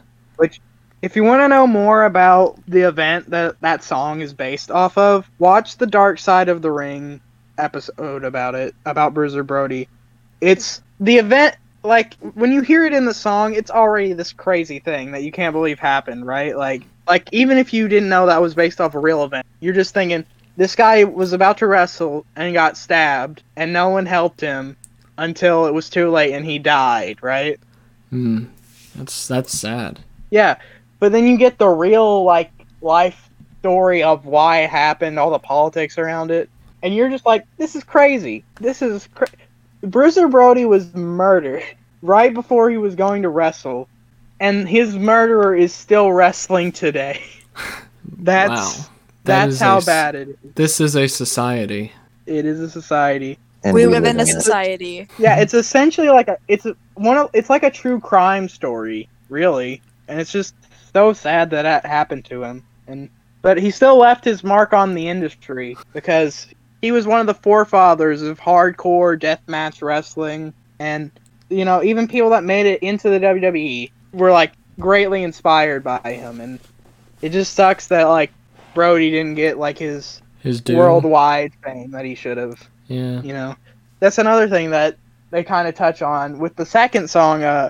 If 1.06 1.14
you 1.14 1.22
want 1.22 1.40
to 1.40 1.46
know 1.46 1.68
more 1.68 2.02
about 2.02 2.58
the 2.66 2.80
event 2.80 3.30
that 3.30 3.60
that 3.60 3.84
song 3.84 4.22
is 4.22 4.32
based 4.32 4.72
off 4.72 4.98
of, 4.98 5.30
watch 5.38 5.76
the 5.76 5.86
Dark 5.86 6.18
Side 6.18 6.48
of 6.48 6.62
the 6.62 6.72
Ring 6.72 7.20
episode 7.58 8.24
about 8.24 8.56
it, 8.56 8.74
about 8.84 9.14
Bruiser 9.14 9.44
Brody. 9.44 9.86
It's 10.40 10.82
the 10.98 11.18
event, 11.18 11.54
like, 11.84 12.14
when 12.34 12.50
you 12.50 12.60
hear 12.60 12.84
it 12.84 12.92
in 12.92 13.04
the 13.04 13.14
song, 13.14 13.54
it's 13.54 13.70
already 13.70 14.14
this 14.14 14.32
crazy 14.32 14.80
thing 14.80 15.12
that 15.12 15.22
you 15.22 15.30
can't 15.30 15.52
believe 15.52 15.78
happened, 15.78 16.26
right? 16.26 16.56
Like, 16.56 16.82
like 17.06 17.28
even 17.30 17.56
if 17.56 17.72
you 17.72 17.86
didn't 17.86 18.08
know 18.08 18.26
that 18.26 18.42
was 18.42 18.56
based 18.56 18.80
off 18.80 18.96
a 18.96 18.98
real 18.98 19.22
event, 19.22 19.46
you're 19.60 19.74
just 19.74 19.94
thinking, 19.94 20.24
this 20.56 20.74
guy 20.74 21.04
was 21.04 21.32
about 21.32 21.58
to 21.58 21.68
wrestle 21.68 22.26
and 22.34 22.52
got 22.52 22.76
stabbed, 22.76 23.44
and 23.54 23.72
no 23.72 23.90
one 23.90 24.06
helped 24.06 24.40
him 24.40 24.76
until 25.18 25.66
it 25.66 25.72
was 25.72 25.88
too 25.88 26.10
late 26.10 26.32
and 26.32 26.44
he 26.44 26.58
died, 26.58 27.22
right? 27.22 27.60
Hmm. 28.10 28.46
That's 28.96 29.28
that's 29.28 29.56
sad. 29.56 30.00
Yeah, 30.30 30.56
but 30.98 31.12
then 31.12 31.26
you 31.26 31.36
get 31.36 31.58
the 31.58 31.68
real 31.68 32.24
like 32.24 32.50
life 32.80 33.28
story 33.60 34.02
of 34.02 34.24
why 34.26 34.60
it 34.60 34.70
happened, 34.70 35.18
all 35.18 35.30
the 35.30 35.38
politics 35.38 35.98
around 35.98 36.30
it, 36.30 36.48
and 36.82 36.94
you're 36.94 37.10
just 37.10 37.26
like, 37.26 37.44
this 37.56 37.74
is 37.74 37.84
crazy. 37.84 38.44
This 38.60 38.82
is 38.82 39.08
cra- 39.14 39.28
Bruiser 39.82 40.28
Brody 40.28 40.64
was 40.64 40.94
murdered 40.94 41.62
right 42.02 42.32
before 42.32 42.70
he 42.70 42.76
was 42.76 42.94
going 42.94 43.22
to 43.22 43.28
wrestle, 43.28 43.88
and 44.40 44.68
his 44.68 44.96
murderer 44.96 45.54
is 45.54 45.74
still 45.74 46.12
wrestling 46.12 46.72
today. 46.72 47.22
That's 48.18 48.50
wow. 48.50 48.84
That 49.24 49.46
that's 49.46 49.58
how 49.58 49.74
a 49.74 49.78
s- 49.78 49.86
bad 49.86 50.14
it 50.14 50.28
is. 50.28 50.36
This 50.54 50.80
is 50.80 50.94
a 50.94 51.08
society. 51.08 51.92
It 52.26 52.44
is 52.44 52.60
a 52.60 52.70
society. 52.70 53.38
And 53.64 53.74
we 53.74 53.86
live 53.86 54.04
in 54.04 54.20
a 54.20 54.22
it. 54.22 54.28
society. 54.28 55.08
Yeah, 55.18 55.40
it's 55.40 55.52
essentially 55.52 56.08
like 56.08 56.28
a 56.28 56.38
it's 56.46 56.64
a, 56.64 56.76
one 56.94 57.16
of 57.16 57.30
it's 57.32 57.50
like 57.50 57.64
a 57.64 57.70
true 57.70 57.98
crime 57.98 58.48
story, 58.48 59.08
really, 59.28 59.82
and 60.06 60.20
it's 60.20 60.30
just 60.30 60.54
so 60.96 61.12
sad 61.12 61.50
that 61.50 61.62
that 61.62 61.84
happened 61.84 62.24
to 62.24 62.42
him. 62.42 62.64
And 62.86 63.10
but 63.42 63.58
he 63.58 63.70
still 63.70 63.98
left 63.98 64.24
his 64.24 64.42
mark 64.42 64.72
on 64.72 64.94
the 64.94 65.08
industry 65.08 65.76
because 65.92 66.46
he 66.80 66.90
was 66.90 67.06
one 67.06 67.20
of 67.20 67.26
the 67.26 67.34
forefathers 67.34 68.22
of 68.22 68.40
hardcore 68.40 69.20
deathmatch 69.20 69.82
wrestling, 69.82 70.54
and 70.78 71.10
you 71.50 71.66
know 71.66 71.82
even 71.82 72.08
people 72.08 72.30
that 72.30 72.44
made 72.44 72.64
it 72.64 72.82
into 72.82 73.10
the 73.10 73.20
WWE 73.20 73.90
were 74.14 74.32
like 74.32 74.52
greatly 74.80 75.22
inspired 75.22 75.84
by 75.84 75.98
him, 76.02 76.40
and 76.40 76.58
it 77.20 77.28
just 77.28 77.52
sucks 77.52 77.88
that 77.88 78.04
like 78.04 78.30
Brody 78.74 79.10
didn't 79.10 79.34
get 79.34 79.58
like 79.58 79.76
his 79.78 80.22
His 80.40 80.62
due. 80.62 80.78
worldwide 80.78 81.52
fame 81.62 81.90
that 81.90 82.06
he 82.06 82.14
should 82.14 82.38
have 82.38 82.66
Yeah. 82.88 83.20
you 83.20 83.34
know 83.34 83.54
that's 84.00 84.16
another 84.18 84.48
thing 84.48 84.70
that 84.70 84.96
they 85.30 85.44
kind 85.44 85.68
of 85.68 85.74
touch 85.74 86.00
on 86.00 86.38
with 86.38 86.56
the 86.56 86.64
second 86.66 87.08
song 87.10 87.42
uh 87.42 87.68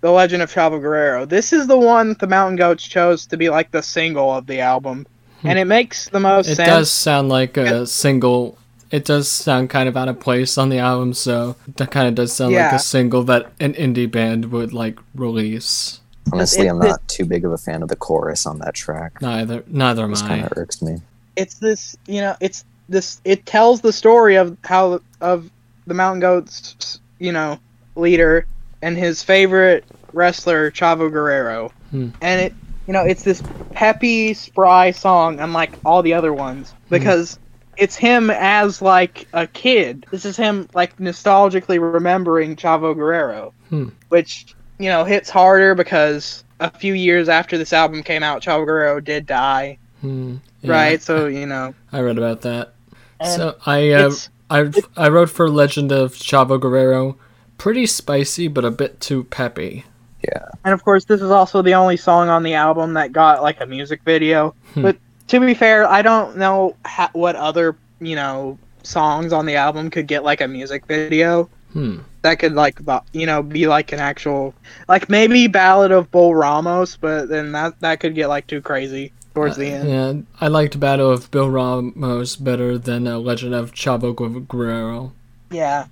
the 0.00 0.10
legend 0.10 0.42
of 0.42 0.52
chavo 0.52 0.80
guerrero 0.80 1.24
this 1.24 1.52
is 1.52 1.66
the 1.66 1.76
one 1.76 2.08
that 2.10 2.18
the 2.18 2.26
mountain 2.26 2.56
goats 2.56 2.86
chose 2.86 3.26
to 3.26 3.36
be 3.36 3.48
like 3.48 3.70
the 3.70 3.82
single 3.82 4.32
of 4.32 4.46
the 4.46 4.60
album 4.60 5.06
hmm. 5.40 5.48
and 5.48 5.58
it 5.58 5.64
makes 5.66 6.08
the 6.10 6.20
most 6.20 6.46
sense. 6.46 6.58
It 6.58 6.62
sense 6.62 6.68
does 6.70 6.90
sound 6.90 7.28
like 7.28 7.56
a 7.56 7.86
single. 7.86 8.58
It 8.92 9.04
does 9.04 9.28
sound 9.28 9.68
kind 9.68 9.88
of 9.88 9.96
out 9.96 10.08
of 10.08 10.20
place 10.20 10.56
on 10.56 10.68
the 10.68 10.78
album, 10.78 11.12
so 11.12 11.56
that 11.76 11.90
kind 11.90 12.06
of 12.06 12.14
does 12.14 12.32
sound 12.32 12.54
like 12.54 12.72
a 12.72 12.78
single 12.78 13.24
that 13.24 13.50
an 13.58 13.74
indie 13.74 14.08
band 14.08 14.52
would 14.52 14.72
like 14.72 15.00
release. 15.14 16.00
Honestly, 16.32 16.66
it- 16.66 16.70
I'm 16.70 16.80
it- 16.82 16.88
not 16.88 17.08
too 17.08 17.24
big 17.24 17.44
of 17.44 17.50
a 17.52 17.58
fan 17.58 17.82
of 17.82 17.88
the 17.88 17.96
chorus 17.96 18.46
on 18.46 18.58
that 18.60 18.74
track. 18.74 19.20
Neither, 19.20 19.64
neither 19.66 20.04
am 20.04 20.10
This 20.10 20.22
I. 20.22 20.28
kind 20.28 20.44
of 20.44 20.52
irks 20.56 20.82
me. 20.82 21.02
it's 21.34 21.56
this 21.56 21.96
you 22.06 22.20
know 22.20 22.36
it's 22.40 22.64
this 22.88 23.20
it 23.24 23.44
tells 23.44 23.80
the 23.80 23.92
story 23.92 24.36
of 24.36 24.56
how 24.62 25.00
of 25.20 25.50
the 25.88 25.94
mountain 25.94 26.20
goats 26.20 27.00
you 27.18 27.32
know 27.32 27.58
leader 27.96 28.46
and 28.86 28.96
his 28.96 29.22
favorite 29.22 29.84
wrestler 30.12 30.70
chavo 30.70 31.10
guerrero. 31.10 31.72
Hmm. 31.90 32.08
and 32.22 32.40
it 32.40 32.54
you 32.86 32.92
know 32.92 33.02
it's 33.02 33.22
this 33.24 33.42
peppy 33.72 34.32
spry 34.34 34.90
song 34.92 35.40
unlike 35.40 35.72
all 35.84 36.02
the 36.02 36.14
other 36.14 36.32
ones 36.32 36.72
because 36.88 37.38
it's 37.76 37.96
him 37.96 38.30
as 38.30 38.80
like 38.80 39.26
a 39.32 39.46
kid. 39.46 40.06
This 40.10 40.24
is 40.24 40.36
him 40.36 40.68
like 40.72 40.96
nostalgically 40.98 41.78
remembering 41.80 42.56
chavo 42.56 42.94
guerrero 42.94 43.52
Hmm. 43.70 43.88
which 44.08 44.54
you 44.78 44.88
know 44.88 45.04
hits 45.04 45.28
harder 45.30 45.74
because 45.74 46.44
a 46.60 46.70
few 46.70 46.94
years 46.94 47.28
after 47.28 47.58
this 47.58 47.72
album 47.72 48.02
came 48.02 48.22
out 48.22 48.40
chavo 48.42 48.64
guerrero 48.64 49.00
did 49.00 49.26
die. 49.26 49.78
Hmm, 50.00 50.36
yeah, 50.62 50.70
right? 50.72 51.02
So 51.02 51.26
you 51.26 51.46
know. 51.46 51.74
I 51.92 52.00
read 52.00 52.18
about 52.18 52.42
that. 52.42 52.74
And 53.18 53.28
so 53.32 53.56
I 53.66 53.90
uh, 53.92 54.10
I 54.50 54.70
I 54.96 55.08
wrote 55.08 55.30
for 55.30 55.48
Legend 55.48 55.90
of 55.92 56.14
Chavo 56.14 56.60
Guerrero, 56.60 57.16
pretty 57.58 57.86
spicy 57.86 58.48
but 58.48 58.64
a 58.64 58.70
bit 58.70 59.00
too 59.00 59.24
peppy. 59.24 59.84
Yeah. 60.24 60.48
And 60.64 60.74
of 60.74 60.84
course, 60.84 61.04
this 61.04 61.20
is 61.20 61.30
also 61.30 61.62
the 61.62 61.74
only 61.74 61.96
song 61.96 62.28
on 62.28 62.42
the 62.42 62.54
album 62.54 62.94
that 62.94 63.12
got 63.12 63.42
like 63.42 63.60
a 63.60 63.66
music 63.66 64.00
video. 64.04 64.54
Hmm. 64.74 64.82
But 64.82 64.96
to 65.28 65.40
be 65.40 65.54
fair, 65.54 65.86
I 65.86 66.02
don't 66.02 66.36
know 66.36 66.74
ha- 66.84 67.10
what 67.12 67.36
other 67.36 67.76
you 68.00 68.16
know 68.16 68.58
songs 68.82 69.32
on 69.32 69.46
the 69.46 69.56
album 69.56 69.90
could 69.90 70.06
get 70.06 70.22
like 70.24 70.40
a 70.40 70.48
music 70.48 70.86
video 70.86 71.48
Hmm. 71.72 71.98
that 72.22 72.38
could 72.38 72.54
like 72.54 72.78
you 73.12 73.26
know 73.26 73.42
be 73.42 73.66
like 73.66 73.92
an 73.92 73.98
actual 73.98 74.54
like 74.88 75.08
maybe 75.10 75.46
Ballad 75.46 75.92
of 75.92 76.10
Bull 76.10 76.34
Ramos, 76.34 76.96
but 76.96 77.28
then 77.28 77.52
that 77.52 77.78
that 77.80 78.00
could 78.00 78.14
get 78.14 78.28
like 78.28 78.46
too 78.46 78.62
crazy 78.62 79.12
towards 79.34 79.56
the 79.58 79.66
end. 79.66 79.88
Yeah, 79.88 80.12
I 80.40 80.48
liked 80.48 80.80
Ballad 80.80 81.00
of 81.00 81.30
Bull 81.30 81.50
Ramos 81.50 82.36
better 82.36 82.78
than 82.78 83.06
uh, 83.06 83.18
Legend 83.18 83.54
of 83.54 83.72
Chavo 83.72 84.14
Guerrero. 84.48 85.12
Yeah. 85.50 85.86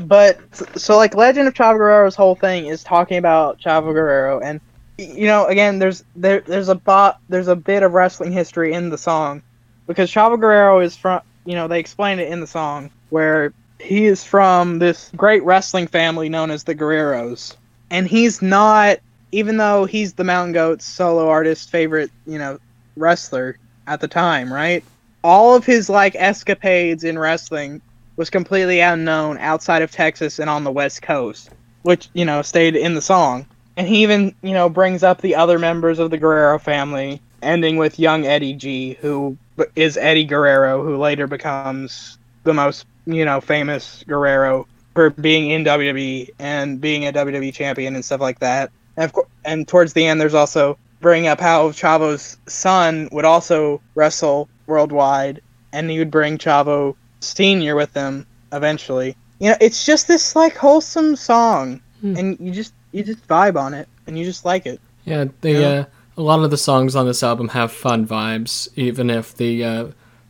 But 0.00 0.38
so 0.78 0.96
like 0.96 1.14
Legend 1.14 1.48
of 1.48 1.54
Chavo 1.54 1.76
Guerrero's 1.76 2.16
whole 2.16 2.34
thing 2.34 2.66
is 2.66 2.82
talking 2.82 3.18
about 3.18 3.60
Chavo 3.60 3.92
Guerrero 3.92 4.40
and 4.40 4.60
you 4.96 5.26
know 5.26 5.46
again 5.46 5.78
there's 5.78 6.02
there 6.16 6.40
there's 6.40 6.68
a 6.68 6.74
bot 6.74 7.20
there's 7.28 7.46
a 7.48 7.54
bit 7.54 7.84
of 7.84 7.92
wrestling 7.92 8.32
history 8.32 8.72
in 8.72 8.90
the 8.90 8.98
song 8.98 9.42
because 9.86 10.10
Chavo 10.10 10.38
Guerrero 10.38 10.80
is 10.80 10.96
from 10.96 11.20
you 11.44 11.54
know 11.54 11.68
they 11.68 11.78
explain 11.78 12.18
it 12.18 12.28
in 12.28 12.40
the 12.40 12.46
song 12.46 12.90
where 13.10 13.52
he 13.78 14.06
is 14.06 14.24
from 14.24 14.80
this 14.80 15.10
great 15.16 15.44
wrestling 15.44 15.86
family 15.86 16.28
known 16.28 16.50
as 16.50 16.64
the 16.64 16.74
Guerreros 16.74 17.56
and 17.90 18.08
he's 18.08 18.42
not 18.42 18.98
even 19.30 19.58
though 19.58 19.84
he's 19.84 20.14
the 20.14 20.24
Mountain 20.24 20.54
Goats 20.54 20.84
solo 20.84 21.28
artist 21.28 21.70
favorite 21.70 22.10
you 22.26 22.38
know 22.38 22.58
wrestler 22.96 23.58
at 23.86 24.00
the 24.00 24.08
time 24.08 24.52
right? 24.52 24.82
All 25.22 25.54
of 25.54 25.64
his 25.64 25.88
like 25.88 26.16
escapades 26.16 27.04
in 27.04 27.16
wrestling 27.16 27.80
was 28.18 28.28
completely 28.30 28.80
unknown 28.80 29.38
outside 29.38 29.80
of 29.80 29.92
Texas 29.92 30.40
and 30.40 30.50
on 30.50 30.64
the 30.64 30.72
West 30.72 31.00
Coast, 31.02 31.50
which, 31.82 32.10
you 32.14 32.24
know, 32.24 32.42
stayed 32.42 32.74
in 32.74 32.94
the 32.94 33.00
song. 33.00 33.46
And 33.76 33.86
he 33.86 34.02
even, 34.02 34.34
you 34.42 34.52
know, 34.52 34.68
brings 34.68 35.04
up 35.04 35.20
the 35.20 35.36
other 35.36 35.56
members 35.56 36.00
of 36.00 36.10
the 36.10 36.18
Guerrero 36.18 36.58
family, 36.58 37.22
ending 37.42 37.76
with 37.76 38.00
young 38.00 38.26
Eddie 38.26 38.54
G, 38.54 38.98
who 39.00 39.38
is 39.76 39.96
Eddie 39.96 40.24
Guerrero, 40.24 40.82
who 40.82 40.96
later 40.96 41.28
becomes 41.28 42.18
the 42.42 42.52
most, 42.52 42.86
you 43.06 43.24
know, 43.24 43.40
famous 43.40 44.04
Guerrero 44.08 44.66
for 44.94 45.10
being 45.10 45.50
in 45.50 45.64
WWE 45.64 46.30
and 46.40 46.80
being 46.80 47.06
a 47.06 47.12
WWE 47.12 47.54
champion 47.54 47.94
and 47.94 48.04
stuff 48.04 48.20
like 48.20 48.40
that. 48.40 48.72
And, 48.96 49.04
of 49.04 49.12
course, 49.12 49.28
and 49.44 49.68
towards 49.68 49.92
the 49.92 50.04
end, 50.04 50.20
there's 50.20 50.34
also 50.34 50.76
bringing 51.00 51.28
up 51.28 51.38
how 51.38 51.70
Chavo's 51.70 52.36
son 52.48 53.08
would 53.12 53.24
also 53.24 53.80
wrestle 53.94 54.48
worldwide, 54.66 55.40
and 55.72 55.88
he 55.88 56.00
would 56.00 56.10
bring 56.10 56.36
Chavo 56.36 56.96
Senior 57.20 57.74
with 57.76 57.92
them 57.92 58.26
eventually. 58.52 59.16
You 59.40 59.50
know, 59.50 59.56
it's 59.60 59.84
just 59.86 60.08
this 60.08 60.34
like 60.36 60.56
wholesome 60.56 61.16
song, 61.16 61.80
Hmm. 62.00 62.16
and 62.16 62.36
you 62.40 62.52
just 62.52 62.72
you 62.92 63.02
just 63.04 63.26
vibe 63.28 63.56
on 63.60 63.74
it, 63.74 63.88
and 64.06 64.18
you 64.18 64.24
just 64.24 64.44
like 64.44 64.66
it. 64.66 64.80
Yeah, 65.04 65.26
the 65.42 65.50
Yeah. 65.52 65.68
uh, 65.68 65.84
a 66.16 66.22
lot 66.22 66.40
of 66.40 66.50
the 66.50 66.56
songs 66.56 66.96
on 66.96 67.06
this 67.06 67.22
album 67.22 67.48
have 67.48 67.70
fun 67.72 68.06
vibes, 68.06 68.68
even 68.76 69.10
if 69.10 69.36
the 69.36 69.64
uh, 69.64 69.84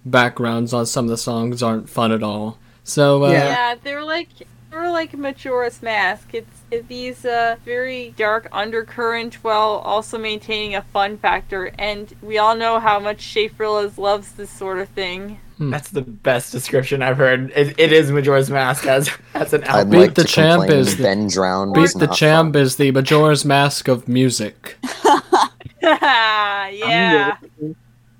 backgrounds 0.05 0.73
on 0.73 0.87
some 0.87 1.05
of 1.07 1.11
the 1.11 1.17
songs 1.17 1.63
aren't 1.63 1.89
fun 1.89 2.13
at 2.13 2.23
all. 2.23 2.59
So 2.85 3.25
uh, 3.25 3.31
Yeah. 3.33 3.45
Yeah, 3.49 3.75
they're 3.83 4.05
like 4.05 4.29
they're 4.71 4.91
like 4.91 5.15
Majora's 5.17 5.81
Mask. 5.83 6.29
It's, 6.35 6.61
it's 6.71 6.87
these 6.89 7.25
uh, 7.25 7.57
very 7.65 8.13
dark 8.19 8.49
undercurrent 8.53 9.35
while 9.43 9.81
also 9.85 10.19
maintaining 10.19 10.75
a 10.75 10.83
fun 10.83 11.17
factor. 11.17 11.73
And 11.79 12.13
we 12.21 12.37
all 12.37 12.55
know 12.55 12.79
how 12.79 12.99
much 13.01 13.19
Schaeferlas 13.25 13.97
loves 13.97 14.33
this 14.33 14.51
sort 14.51 14.79
of 14.79 14.91
thing. 14.91 15.41
Hmm. 15.59 15.71
That's 15.71 15.91
the 15.91 16.03
best 16.03 16.53
description 16.53 17.03
I've 17.03 17.17
heard. 17.17 17.51
It, 17.51 17.79
it 17.81 17.93
is 17.93 18.13
Majora's 18.13 18.49
Mask 18.49 18.87
as 18.87 19.11
as 19.35 19.53
an 19.53 19.65
I'd 19.65 19.69
album. 19.69 19.91
Beat 19.91 19.99
like 19.99 20.15
the 20.15 20.25
Champ 20.25 20.71
is 20.71 20.97
the- 20.97 21.03
Ben 21.03 21.27
Drowned 21.27 21.75
Beat 21.75 21.93
the 21.99 22.07
Champ 22.07 22.55
fun. 22.55 22.63
is 22.63 22.77
the 22.77 22.93
Majora's 22.93 23.45
Mask 23.45 23.89
of 23.89 24.07
music. 24.07 24.77
yeah. 25.83 27.37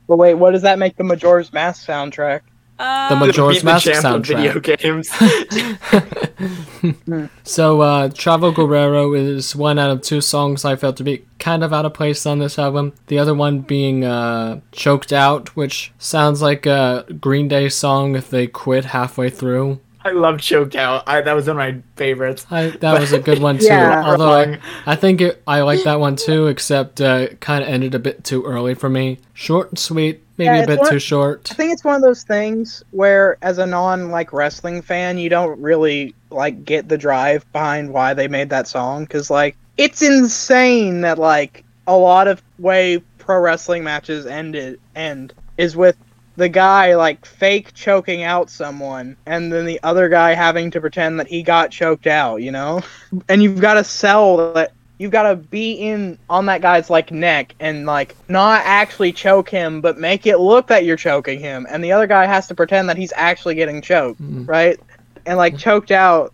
But 0.09 0.17
wait, 0.17 0.35
what 0.35 0.51
does 0.53 0.63
that 0.63 0.79
make 0.81 0.97
the 0.97 1.05
Majora's 1.05 1.53
Mask 1.53 1.87
soundtrack? 1.87 2.41
The 2.79 2.85
Um, 2.85 3.19
Majora's 3.19 3.57
Beat 3.57 3.61
the 3.61 3.65
Mask 3.67 3.85
Champ 3.87 4.05
of 4.05 4.23
soundtrack. 4.23 4.55
video 4.55 4.61
games. 4.61 5.11
So, 7.43 7.81
uh, 7.81 8.09
Chavo 8.11 8.55
Guerrero 8.55 9.15
is 9.15 9.57
one 9.57 9.79
out 9.79 9.91
of 9.91 10.03
two 10.03 10.21
songs 10.21 10.65
I 10.65 10.77
felt 10.77 10.97
to 10.99 11.05
be 11.05 11.25
kind 11.41 11.65
of 11.65 11.73
out 11.73 11.85
of 11.87 11.95
place 11.95 12.25
on 12.27 12.39
this 12.39 12.59
album. 12.59 12.93
The 13.09 13.19
other 13.19 13.35
one 13.35 13.61
being 13.61 14.05
uh, 14.05 14.61
Choked 14.71 15.13
Out, 15.13 15.57
which 15.57 15.93
sounds 15.99 16.41
like 16.43 16.67
a 16.67 17.05
Green 17.21 17.49
Day 17.49 17.69
song 17.69 18.15
if 18.15 18.31
they 18.31 18.47
quit 18.47 18.85
halfway 18.87 19.31
through. 19.31 19.81
I 20.05 20.13
love 20.13 20.41
Choked 20.41 20.77
Out. 20.77 21.05
I, 21.09 21.21
that 21.21 21.33
was 21.35 21.47
one 21.49 21.59
of 21.61 21.75
my 21.75 21.83
favorites. 21.97 22.47
I, 22.51 22.69
that 22.71 23.01
was 23.01 23.13
a 23.13 23.19
good 23.19 23.41
one 23.41 23.59
too. 23.59 23.67
Yeah. 23.67 24.03
Although 24.05 24.33
I, 24.33 24.59
I 24.87 24.97
think 24.97 25.21
it, 25.21 25.43
I 25.47 25.63
like 25.63 25.83
that 25.85 25.99
one 26.01 26.17
too, 26.17 26.47
except 26.47 27.01
uh, 27.01 27.29
kind 27.41 27.63
of 27.63 27.69
ended 27.69 27.95
a 27.95 27.99
bit 27.99 28.23
too 28.25 28.45
early 28.45 28.75
for 28.75 28.89
me. 28.89 29.19
Short 29.35 29.71
and 29.71 29.79
sweet, 29.79 30.23
maybe 30.37 30.57
Yeah, 30.57 30.63
a 30.63 30.67
bit 30.67 30.79
one- 30.81 30.91
too 30.91 30.99
short. 31.01 31.49
I 31.51 31.55
think 31.55 31.73
it's 31.73 31.85
one 31.85 31.97
of 31.97 32.03
those 32.03 32.23
things 32.23 32.85
where, 32.93 33.37
as 33.43 33.59
a 33.59 33.67
non 33.67 34.11
like 34.11 34.33
wrestling 34.33 34.83
fan, 34.83 35.19
you 35.19 35.29
don't 35.29 35.61
really 35.61 36.15
like 36.31 36.65
get 36.65 36.89
the 36.89 36.99
drive 36.99 37.51
behind 37.53 37.93
why 37.93 38.15
they 38.15 38.29
made 38.29 38.51
that 38.51 38.69
song 38.69 39.05
because 39.05 39.31
like 39.31 39.57
it's 39.79 40.03
insane 40.03 41.01
that 41.01 41.19
like 41.19 41.65
a 41.87 41.97
lot 41.97 42.29
of 42.29 42.43
way 42.59 43.03
pro 43.19 43.41
wrestling 43.41 43.83
matches 43.83 44.27
ended 44.27 44.79
end 44.95 45.33
is 45.57 45.75
with 45.77 45.97
the 46.39 46.49
guy 46.49 46.95
like 46.95 47.27
fake 47.27 47.75
choking 47.75 48.23
out 48.23 48.49
someone 48.49 49.17
and 49.27 49.53
then 49.53 49.67
the 49.67 49.81
other 49.83 50.09
guy 50.09 50.35
having 50.35 50.71
to 50.71 50.81
pretend 50.81 51.19
that 51.19 51.27
he 51.27 51.43
got 51.43 51.73
choked 51.73 52.07
out, 52.07 52.37
you 52.43 52.53
know? 52.53 52.81
And 53.29 53.43
you've 53.43 53.61
got 53.61 53.75
to 53.75 53.83
sell 53.83 54.53
that 54.53 54.71
you've 54.99 55.11
got 55.11 55.25
to 55.25 55.35
be 55.35 55.73
in 55.73 56.17
on 56.31 56.47
that 56.47 56.61
guy's 56.61 56.91
like 56.91 57.11
neck 57.11 57.57
and 57.59 57.87
like 57.87 58.15
not 58.29 58.63
actually 58.65 59.13
choke 59.13 59.49
him 59.49 59.81
but 59.81 59.99
make 59.99 60.27
it 60.27 60.39
look 60.39 60.69
that 60.69 60.85
you're 60.85 60.97
choking 60.97 61.41
him 61.41 61.67
and 61.69 61.83
the 61.83 61.91
other 61.91 62.07
guy 62.07 62.25
has 62.25 62.47
to 62.49 62.55
pretend 62.55 62.89
that 62.89 62.97
he's 62.97 63.13
actually 63.17 63.57
getting 63.57 63.83
choked, 63.83 64.23
Mm. 64.23 64.47
right? 64.49 64.79
And 65.27 65.39
like 65.39 65.59
choked 65.59 65.91
out 65.91 66.33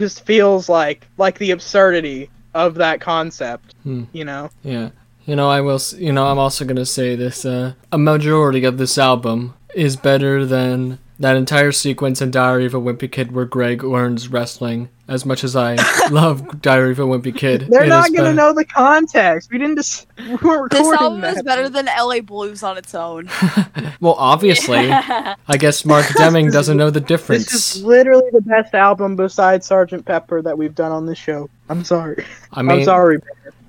just 0.00 0.26
feels 0.26 0.68
like 0.68 1.06
like 1.16 1.38
the 1.38 1.52
absurdity 1.52 2.28
of 2.54 2.74
that 2.74 3.00
concept, 3.00 3.74
Hmm. 3.84 4.04
you 4.12 4.24
know? 4.24 4.50
Yeah. 4.64 4.90
You 5.26 5.36
know, 5.36 5.48
I 5.50 5.60
will. 5.60 5.76
s- 5.76 5.94
You 5.94 6.12
know, 6.12 6.26
I'm 6.26 6.38
also 6.38 6.64
gonna 6.64 6.86
say 6.86 7.16
this. 7.16 7.44
Uh, 7.44 7.72
a 7.92 7.98
majority 7.98 8.64
of 8.64 8.78
this 8.78 8.98
album 8.98 9.54
is 9.74 9.96
better 9.96 10.44
than 10.44 10.98
that 11.18 11.36
entire 11.36 11.72
sequence 11.72 12.20
in 12.20 12.30
Diary 12.30 12.66
of 12.66 12.74
a 12.74 12.80
Wimpy 12.80 13.10
Kid 13.10 13.32
where 13.32 13.44
Greg 13.44 13.82
learns 13.84 14.28
wrestling. 14.28 14.88
As 15.06 15.26
much 15.26 15.44
as 15.44 15.54
I 15.54 15.76
love 16.10 16.62
Diary 16.62 16.92
of 16.92 16.98
a 16.98 17.02
Wimpy 17.02 17.34
Kid, 17.36 17.66
They're 17.68 17.86
not 17.86 18.06
gonna 18.12 18.30
better- 18.30 18.34
know 18.34 18.52
the 18.54 18.64
context. 18.64 19.50
We 19.50 19.58
didn't 19.58 19.76
just 19.76 20.06
we 20.18 20.34
weren't 20.36 20.70
This 20.72 20.80
recording 20.80 21.00
album 21.02 21.20
that. 21.22 21.36
is 21.36 21.42
better 21.42 21.68
than 21.68 21.86
LA 21.86 22.20
Blues 22.20 22.62
on 22.62 22.76
its 22.78 22.94
own. 22.94 23.28
Well, 24.00 24.16
obviously, 24.18 24.90
I 24.90 25.56
guess 25.58 25.84
Mark 25.86 26.04
Deming 26.16 26.50
doesn't 26.50 26.76
know 26.76 26.90
the 26.90 27.00
difference. 27.00 27.50
This 27.50 27.76
is 27.76 27.84
literally 27.84 28.28
the 28.32 28.42
best 28.42 28.74
album 28.74 29.16
besides 29.16 29.66
Sergeant 29.66 30.04
Pepper 30.04 30.42
that 30.42 30.58
we've 30.58 30.74
done 30.74 30.92
on 30.92 31.06
this 31.06 31.16
show. 31.16 31.48
I'm 31.70 31.84
sorry. 31.84 32.22
I 32.52 32.60
mean, 32.60 32.80
I'm 32.80 32.84
sorry. 32.84 33.18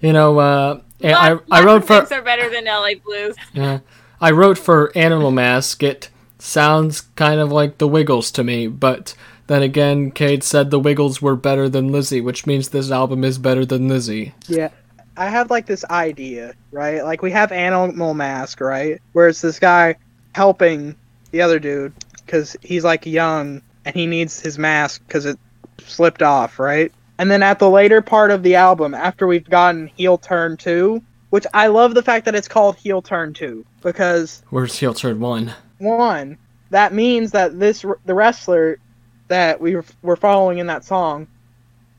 you 0.02 0.12
know, 0.12 0.38
uh, 0.40 0.80
I, 1.04 1.32
I 1.52 1.62
Lots 1.62 1.66
wrote 1.66 1.88
for 1.88 2.16
are 2.16 2.22
better 2.22 2.50
than 2.50 2.66
LA 2.66 2.96
Blues. 3.04 3.36
Yeah. 3.54 3.80
I 4.22 4.32
wrote 4.32 4.58
for 4.58 4.92
Animal 4.96 5.32
Mask. 5.32 5.84
It 5.84 6.10
sounds 6.40 7.02
kind 7.16 7.40
of 7.40 7.52
like 7.52 7.78
the 7.78 7.88
Wiggles 7.88 8.32
to 8.32 8.44
me, 8.44 8.68
but 8.68 9.14
then 9.48 9.62
again, 9.62 10.12
Cade 10.12 10.44
said 10.44 10.72
the 10.72 10.80
Wiggles 10.80 11.22
were 11.22 11.36
better 11.36 11.70
than 11.70 11.92
Lizzie, 11.92 12.22
which 12.22 12.48
means 12.48 12.70
this 12.70 12.92
album 12.92 13.24
is 13.24 13.38
better 13.38 13.66
than 13.66 13.88
Lizzie. 13.88 14.34
Yeah. 14.48 14.70
I 15.18 15.30
have 15.30 15.50
like 15.50 15.66
this 15.66 15.86
idea, 15.86 16.54
right? 16.72 17.04
Like 17.04 17.22
we 17.22 17.32
have 17.32 17.52
Animal 17.52 18.14
Mask, 18.14 18.60
right? 18.60 19.02
Where 19.14 19.28
it's 19.28 19.42
this 19.42 19.60
guy 19.60 19.96
helping 20.34 20.96
the 21.32 21.42
other 21.42 21.60
dude 21.60 21.94
because 22.26 22.58
he's 22.62 22.84
like 22.84 23.06
young 23.06 23.62
and 23.86 23.96
he 23.96 24.08
needs 24.08 24.40
his 24.40 24.58
mask 24.58 25.02
because 25.08 25.26
it 25.26 25.40
slipped 25.80 26.22
off, 26.22 26.60
right? 26.60 26.92
And 27.18 27.32
then 27.32 27.44
at 27.44 27.60
the 27.60 27.70
later 27.70 28.02
part 28.02 28.32
of 28.32 28.44
the 28.44 28.56
album, 28.56 28.94
after 28.94 29.26
we've 29.26 29.50
gotten 29.50 29.88
Heel 29.88 30.18
Turn 30.18 30.58
2, 30.58 31.02
which 31.30 31.46
I 31.54 31.68
love 31.68 31.94
the 31.94 32.04
fact 32.04 32.26
that 32.26 32.36
it's 32.36 32.48
called 32.48 32.76
Heel 32.78 33.02
Turn 33.02 33.34
2 33.34 33.66
because 33.82 34.44
Where's 34.50 34.78
Heel 34.78 34.94
Turn 34.94 35.20
1? 35.20 35.54
one, 35.80 36.38
that 36.70 36.94
means 36.94 37.32
that 37.32 37.60
this 37.60 37.86
the 38.06 38.14
wrestler 38.14 38.80
that 39.28 39.60
we 39.60 39.78
were, 40.02 40.16
following 40.16 40.60
in 40.60 40.68
that 40.68 40.86
song 40.86 41.28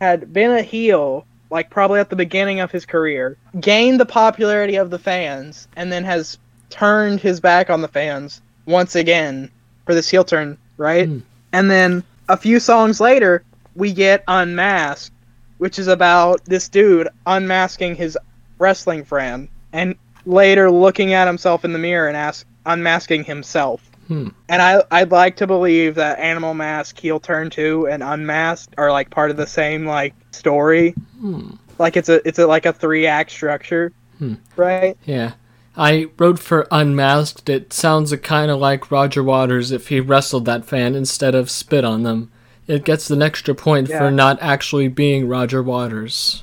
had 0.00 0.32
been 0.32 0.52
a 0.52 0.62
heel 0.62 1.26
like 1.50 1.70
probably 1.70 2.00
at 2.00 2.10
the 2.10 2.16
beginning 2.16 2.60
of 2.60 2.70
his 2.70 2.84
career, 2.86 3.36
gained 3.60 4.00
the 4.00 4.06
popularity 4.06 4.76
of 4.76 4.90
the 4.90 4.98
fans, 4.98 5.68
and 5.76 5.92
then 5.92 6.04
has 6.04 6.38
turned 6.70 7.20
his 7.20 7.40
back 7.40 7.70
on 7.70 7.82
the 7.82 7.88
fans 7.88 8.40
once 8.66 8.96
again 8.96 9.50
for 9.84 9.94
this 9.94 10.08
heel 10.08 10.24
turn, 10.24 10.58
right? 10.76 11.06
Hmm. 11.06 11.18
And 11.52 11.70
then 11.70 12.04
a 12.28 12.36
few 12.36 12.58
songs 12.58 13.00
later, 13.00 13.44
we 13.76 13.92
get 13.92 14.24
Unmasked, 14.26 15.12
which 15.58 15.78
is 15.78 15.86
about 15.88 16.44
this 16.44 16.68
dude 16.68 17.08
unmasking 17.26 17.94
his 17.94 18.18
wrestling 18.58 19.04
friend 19.04 19.48
and 19.72 19.94
later 20.24 20.70
looking 20.70 21.12
at 21.12 21.26
himself 21.26 21.64
in 21.64 21.72
the 21.72 21.78
mirror 21.78 22.08
and 22.08 22.16
ask 22.16 22.46
unmasking 22.64 23.24
himself 23.24 23.90
Hmm. 24.08 24.28
And 24.48 24.62
I 24.62 24.84
I'd 24.92 25.10
like 25.10 25.34
to 25.38 25.48
believe 25.48 25.96
that 25.96 26.20
Animal 26.20 26.54
Mask, 26.54 26.96
Heel 26.96 27.18
Turn 27.18 27.50
Two, 27.50 27.88
and 27.88 28.04
Unmasked 28.04 28.72
are 28.78 28.92
like 28.92 29.10
part 29.10 29.32
of 29.32 29.36
the 29.36 29.48
same 29.48 29.84
like 29.84 30.14
story. 30.30 30.92
Hmm. 31.20 31.50
Like 31.80 31.96
it's 31.96 32.08
a 32.08 32.20
it's 32.26 32.38
a 32.38 32.46
like 32.46 32.66
a 32.66 32.72
three 32.72 33.06
act 33.08 33.32
structure, 33.32 33.90
Hmm. 34.18 34.34
right? 34.54 34.96
Yeah. 35.06 35.32
I 35.76 36.06
wrote 36.18 36.38
for 36.38 36.68
Unmasked. 36.70 37.48
It 37.48 37.72
sounds 37.72 38.14
kind 38.22 38.48
of 38.48 38.60
like 38.60 38.92
Roger 38.92 39.24
Waters 39.24 39.72
if 39.72 39.88
he 39.88 39.98
wrestled 39.98 40.44
that 40.44 40.64
fan 40.64 40.94
instead 40.94 41.34
of 41.34 41.50
spit 41.50 41.84
on 41.84 42.04
them. 42.04 42.30
It 42.66 42.84
gets 42.84 43.10
an 43.10 43.22
extra 43.22 43.54
point 43.54 43.88
Yeah. 43.88 43.98
for 43.98 44.10
not 44.10 44.38
actually 44.40 44.88
being 44.88 45.28
Roger 45.28 45.62
Waters. 45.62 46.42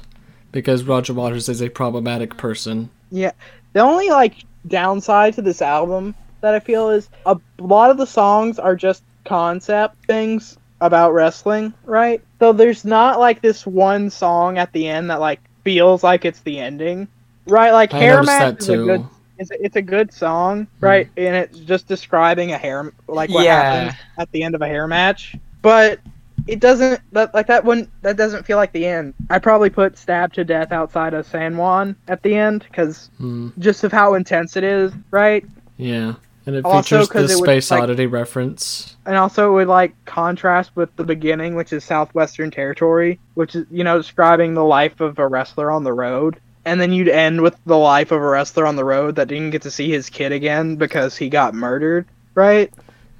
Because 0.51 0.83
Roger 0.83 1.13
Waters 1.13 1.49
is 1.49 1.61
a 1.61 1.69
problematic 1.69 2.37
person. 2.37 2.89
Yeah. 3.11 3.31
The 3.73 3.79
only 3.79 4.09
like 4.09 4.35
downside 4.67 5.33
to 5.33 5.41
this 5.41 5.61
album 5.61 6.15
that 6.41 6.53
I 6.53 6.59
feel 6.59 6.89
is 6.89 7.09
a 7.25 7.37
lot 7.59 7.89
of 7.89 7.97
the 7.97 8.05
songs 8.05 8.59
are 8.59 8.75
just 8.75 9.03
concept 9.25 9.95
things 10.05 10.57
about 10.81 11.13
wrestling, 11.13 11.73
right? 11.85 12.21
So 12.39 12.53
there's 12.53 12.85
not 12.85 13.19
like 13.19 13.41
this 13.41 13.65
one 13.65 14.09
song 14.09 14.57
at 14.57 14.71
the 14.73 14.87
end 14.87 15.09
that 15.09 15.19
like 15.19 15.39
feels 15.63 16.03
like 16.03 16.25
it's 16.25 16.41
the 16.41 16.59
ending, 16.59 17.07
right? 17.47 17.71
Like 17.71 17.93
I 17.93 17.99
Hair 17.99 18.13
noticed 18.15 18.27
Match 18.27 18.39
that 18.57 18.59
is 18.61 18.69
a 18.69 18.73
too. 18.75 18.85
good 18.85 19.05
it's 19.39 19.51
a, 19.51 19.65
it's 19.65 19.75
a 19.75 19.81
good 19.81 20.13
song, 20.13 20.65
mm. 20.65 20.67
right? 20.81 21.09
And 21.17 21.35
it's 21.35 21.59
just 21.59 21.87
describing 21.87 22.51
a 22.51 22.57
hair 22.57 22.93
like 23.07 23.29
what 23.31 23.43
Yeah. 23.45 23.61
happens 23.63 23.99
at 24.19 24.31
the 24.31 24.43
end 24.43 24.55
of 24.55 24.61
a 24.61 24.67
hair 24.67 24.87
match, 24.87 25.35
but 25.61 25.99
it 26.47 26.59
doesn't 26.59 26.99
that 27.13 27.33
like 27.33 27.47
that 27.47 27.63
one 27.65 27.89
that 28.01 28.17
doesn't 28.17 28.45
feel 28.45 28.57
like 28.57 28.71
the 28.73 28.85
end. 28.85 29.13
I 29.29 29.39
probably 29.39 29.69
put 29.69 29.97
"Stab 29.97 30.33
to 30.33 30.43
Death" 30.43 30.71
outside 30.71 31.13
of 31.13 31.25
San 31.25 31.57
Juan 31.57 31.95
at 32.07 32.21
the 32.23 32.35
end 32.35 32.65
because 32.69 33.09
Hmm. 33.17 33.49
just 33.59 33.83
of 33.83 33.91
how 33.91 34.13
intense 34.13 34.55
it 34.57 34.63
is, 34.63 34.91
right? 35.11 35.45
Yeah. 35.77 36.13
And 36.45 36.57
it 36.57 36.65
Also, 36.65 37.05
features 37.05 37.09
the 37.09 37.19
it 37.33 37.39
would, 37.39 37.45
Space 37.47 37.71
like- 37.71 37.83
Oddity 37.83 38.05
reference. 38.05 38.97
And 39.05 39.15
also 39.15 39.49
it 39.51 39.53
would 39.53 39.67
like 39.69 39.93
contrast 40.05 40.71
with 40.75 40.93
the 40.97 41.05
beginning, 41.05 41.55
which 41.55 41.71
is 41.71 41.85
Southwestern 41.85 42.51
Territory, 42.51 43.17
which 43.35 43.55
is 43.55 43.65
you 43.71 43.83
know 43.83 43.97
describing 43.97 44.53
the 44.53 44.63
life 44.65 44.99
of 44.99 45.19
a 45.19 45.27
wrestler 45.27 45.71
on 45.71 45.83
the 45.85 45.93
road. 45.93 46.37
And 46.65 46.79
then 46.79 46.91
you'd 46.93 47.09
end 47.09 47.41
with 47.41 47.55
the 47.65 47.77
life 47.77 48.11
of 48.11 48.21
a 48.21 48.25
wrestler 48.29 48.65
on 48.65 48.75
the 48.77 48.85
road 48.85 49.15
that 49.15 49.27
didn't 49.27 49.49
get 49.51 49.61
to 49.63 49.71
see 49.71 49.89
his 49.91 50.09
kid 50.09 50.31
again 50.31 50.75
because 50.77 51.15
he 51.17 51.27
got 51.29 51.53
murdered, 51.53 52.05
right? 52.35 52.73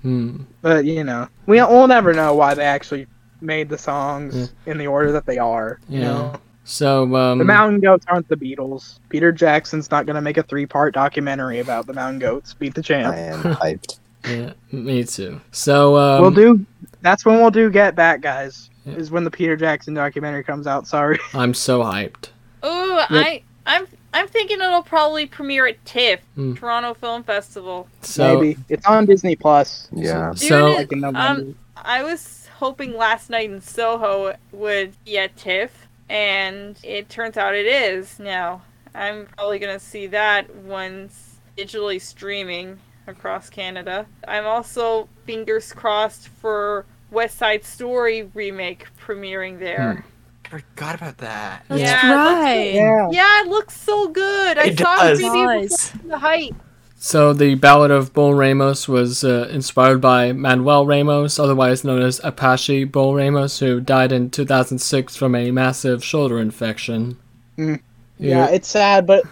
Hmm. 0.04 0.44
But 0.62 0.86
you 0.86 1.04
know, 1.04 1.28
we 1.48 1.58
we'll 1.58 1.88
never 1.88 2.14
know 2.14 2.36
why 2.36 2.54
they 2.54 2.64
actually 2.66 3.08
made 3.42 3.68
the 3.70 3.78
songs 3.78 4.36
Yeah. 4.66 4.72
in 4.72 4.78
the 4.78 4.88
order 4.88 5.12
that 5.14 5.26
they 5.26 5.38
are. 5.38 5.80
You 5.90 6.00
Yeah. 6.02 6.08
know, 6.08 6.34
So, 6.66 7.16
um. 7.16 7.40
the 7.40 7.44
Mountain 7.46 7.80
Goats 7.82 8.06
aren't 8.08 8.28
the 8.30 8.38
Beatles. 8.38 9.00
Peter 9.10 9.32
Jackson's 9.32 9.90
not 9.92 10.06
gonna 10.06 10.22
make 10.22 10.38
a 10.38 10.44
three-part 10.44 10.94
documentary 10.94 11.60
about 11.60 11.88
the 11.88 11.94
Mountain 11.94 12.20
Goats. 12.20 12.54
Beat 12.54 12.74
the 12.76 12.82
champ. 12.84 13.14
I 13.16 13.20
am 13.20 13.42
hyped. 13.42 13.98
Yeah, 14.26 14.54
me 14.72 15.04
too. 15.04 15.42
So, 15.52 15.98
um. 15.98 16.22
we'll 16.22 16.32
do. 16.32 16.66
That's 17.02 17.26
when 17.26 17.42
we'll 17.42 17.52
do 17.52 17.70
Get 17.70 17.94
Back, 17.94 18.22
guys. 18.22 18.70
Yeah. 18.86 18.94
Is 18.94 19.12
when 19.12 19.26
the 19.26 19.32
Peter 19.32 19.58
Jackson 19.58 19.94
documentary 19.94 20.46
comes 20.46 20.66
out. 20.66 20.88
Sorry. 20.88 21.20
I'm 21.34 21.54
so 21.54 21.82
hyped. 21.82 22.30
Ooh, 22.64 22.70
I 23.10 23.42
I'm 23.66 23.86
I'm 24.14 24.28
thinking 24.28 24.60
it'll 24.62 24.84
probably 24.84 25.26
premiere 25.26 25.68
at 25.68 25.84
TIFF, 25.86 26.20
Hmm. 26.36 26.54
Toronto 26.54 26.94
Film 26.94 27.24
Festival. 27.24 27.88
So, 28.02 28.40
Maybe 28.40 28.58
it's 28.70 28.86
on 28.86 29.06
Disney 29.06 29.36
Plus. 29.36 29.88
Yeah. 29.92 30.34
So, 30.34 30.86
Dude, 30.86 31.00
Like. 31.02 31.16
Um, 31.16 31.56
I 31.76 32.04
was 32.04 32.48
hoping 32.58 32.96
last 32.96 33.30
night 33.30 33.50
in 33.50 33.60
Soho 33.62 34.36
would 34.52 34.94
be 35.04 35.18
at 35.18 35.36
TIFF, 35.36 35.88
and 36.10 36.78
it 36.84 37.10
turns 37.10 37.38
out 37.38 37.56
it 37.56 37.66
is 37.66 38.20
now. 38.20 38.62
I'm 38.96 39.26
probably 39.38 39.58
gonna 39.60 39.80
see 39.80 40.06
that 40.08 40.54
once 40.58 41.38
digitally 41.58 42.00
streaming 42.00 42.80
across 43.08 43.50
Canada. 43.50 44.06
I'm 44.28 44.46
also 44.46 45.10
fingers 45.26 45.74
crossed 45.74 46.28
for 46.28 46.86
West 47.12 47.38
Side 47.38 47.64
Story 47.66 48.30
remake 48.34 48.86
premiering 49.04 49.60
there. 49.60 50.06
I 50.46 50.50
forgot 50.50 50.96
about 50.96 51.18
that. 51.20 51.66
That's 51.68 51.82
Yeah, 51.82 51.94
it 52.04 52.16
looks 52.16 52.34
right. 52.44 52.74
yeah. 52.74 53.10
Yeah, 53.12 53.42
it 53.42 53.48
looks 53.48 53.76
so 53.80 54.08
good. 54.10 54.58
I 54.58 54.66
It 54.68 54.78
saw 54.80 54.96
does. 54.98 55.20
it 55.20 55.26
It 55.26 55.32
preview 55.32 56.08
the 56.08 56.18
hype. 56.20 56.54
so 56.96 57.34
the 57.34 57.56
Ballad 57.56 57.92
of 57.92 58.14
Bull 58.14 58.34
Ramos 58.34 58.88
was 58.88 59.24
uh, 59.24 59.48
inspired 59.52 60.00
by 60.02 60.32
Manuel 60.32 60.86
Ramos, 60.86 61.40
otherwise 61.40 61.84
known 61.84 62.02
as 62.02 62.22
Apache 62.24 62.86
Bull 62.86 63.16
Ramos, 63.16 63.60
who 63.60 63.80
died 63.82 64.12
in 64.12 64.30
2006 64.30 65.16
from 65.16 65.36
a 65.36 65.52
massive 65.52 66.04
shoulder 66.04 66.40
infection. 66.40 67.18
Mm. 67.58 67.80
Yeah. 68.20 68.48
Yeah, 68.48 68.50
it's 68.52 68.68
sad, 68.68 69.06
but 69.08 69.24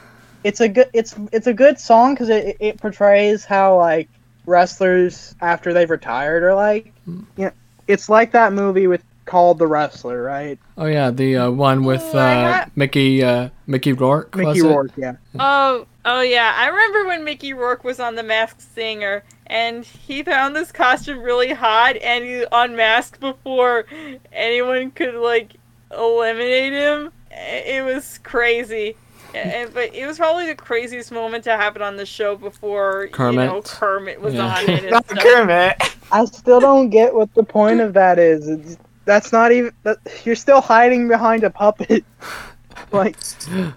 it's 0.43 0.59
a 0.59 0.67
good 0.67 0.89
it's 0.93 1.15
it's 1.31 1.47
a 1.47 1.53
good 1.53 1.79
song 1.79 2.13
because 2.15 2.29
it 2.29 2.57
it 2.59 2.77
portrays 2.81 3.45
how 3.45 3.77
like 3.77 4.09
wrestlers 4.47 5.35
after 5.41 5.71
they've 5.73 5.89
retired 5.89 6.43
are 6.43 6.55
like. 6.55 6.91
Hmm. 7.05 7.21
You 7.37 7.45
know, 7.45 7.51
it's 7.87 8.09
like 8.09 8.31
that 8.31 8.53
movie 8.53 8.87
with 8.87 9.03
called 9.25 9.59
The 9.59 9.67
Wrestler, 9.67 10.21
right? 10.23 10.59
Oh 10.77 10.85
yeah, 10.85 11.11
the 11.11 11.37
uh, 11.37 11.51
one 11.51 11.83
with 11.83 12.01
Ooh, 12.13 12.17
uh, 12.17 12.51
ha- 12.53 12.69
Mickey 12.75 13.23
uh, 13.23 13.49
Mickey 13.67 13.93
Rourke. 13.93 14.35
was 14.35 14.45
Mickey 14.47 14.59
it? 14.59 14.63
Rourke, 14.71 14.91
yeah. 14.97 15.15
Oh, 15.39 15.85
oh 16.05 16.21
yeah. 16.21 16.53
I 16.57 16.67
remember 16.67 17.07
when 17.07 17.23
Mickey 17.23 17.53
Rourke 17.53 17.83
was 17.83 17.99
on 17.99 18.15
The 18.15 18.23
Masked 18.23 18.61
Singer, 18.61 19.23
and 19.47 19.85
he 19.85 20.23
found 20.23 20.55
this 20.55 20.71
costume 20.71 21.21
really 21.21 21.53
hot, 21.53 21.95
and 21.97 22.23
he 22.23 22.45
unmasked 22.51 23.19
before 23.19 23.85
anyone 24.31 24.91
could 24.91 25.15
like 25.15 25.53
eliminate 25.91 26.73
him. 26.73 27.11
It 27.31 27.83
was 27.85 28.19
crazy. 28.23 28.95
And, 29.33 29.73
but 29.73 29.95
it 29.95 30.05
was 30.05 30.17
probably 30.17 30.47
the 30.47 30.55
craziest 30.55 31.09
moment 31.09 31.45
to 31.45 31.51
happen 31.51 31.81
on 31.81 31.95
the 31.95 32.05
show 32.05 32.35
before 32.35 33.03
you 33.03 33.09
know 33.11 33.61
Kermit. 33.61 33.63
Kermit 33.63 34.19
was 34.21 34.33
Yeah. 34.33 34.57
on 34.57 34.69
it. 34.69 34.91
Not 34.91 35.05
stuff. 35.05 35.19
Kermit. 35.19 35.81
I 36.11 36.25
still 36.25 36.59
don't 36.59 36.89
get 36.89 37.13
what 37.15 37.33
the 37.33 37.43
point 37.43 37.79
of 37.79 37.93
that 37.93 38.19
is. 38.19 38.49
It's, 38.49 38.77
that's 39.05 39.31
not 39.31 39.51
even. 39.51 39.71
That, 39.83 39.97
you're 40.25 40.35
still 40.35 40.61
hiding 40.61 41.07
behind 41.07 41.43
a 41.43 41.49
puppet. 41.49 42.03
like, 42.91 43.15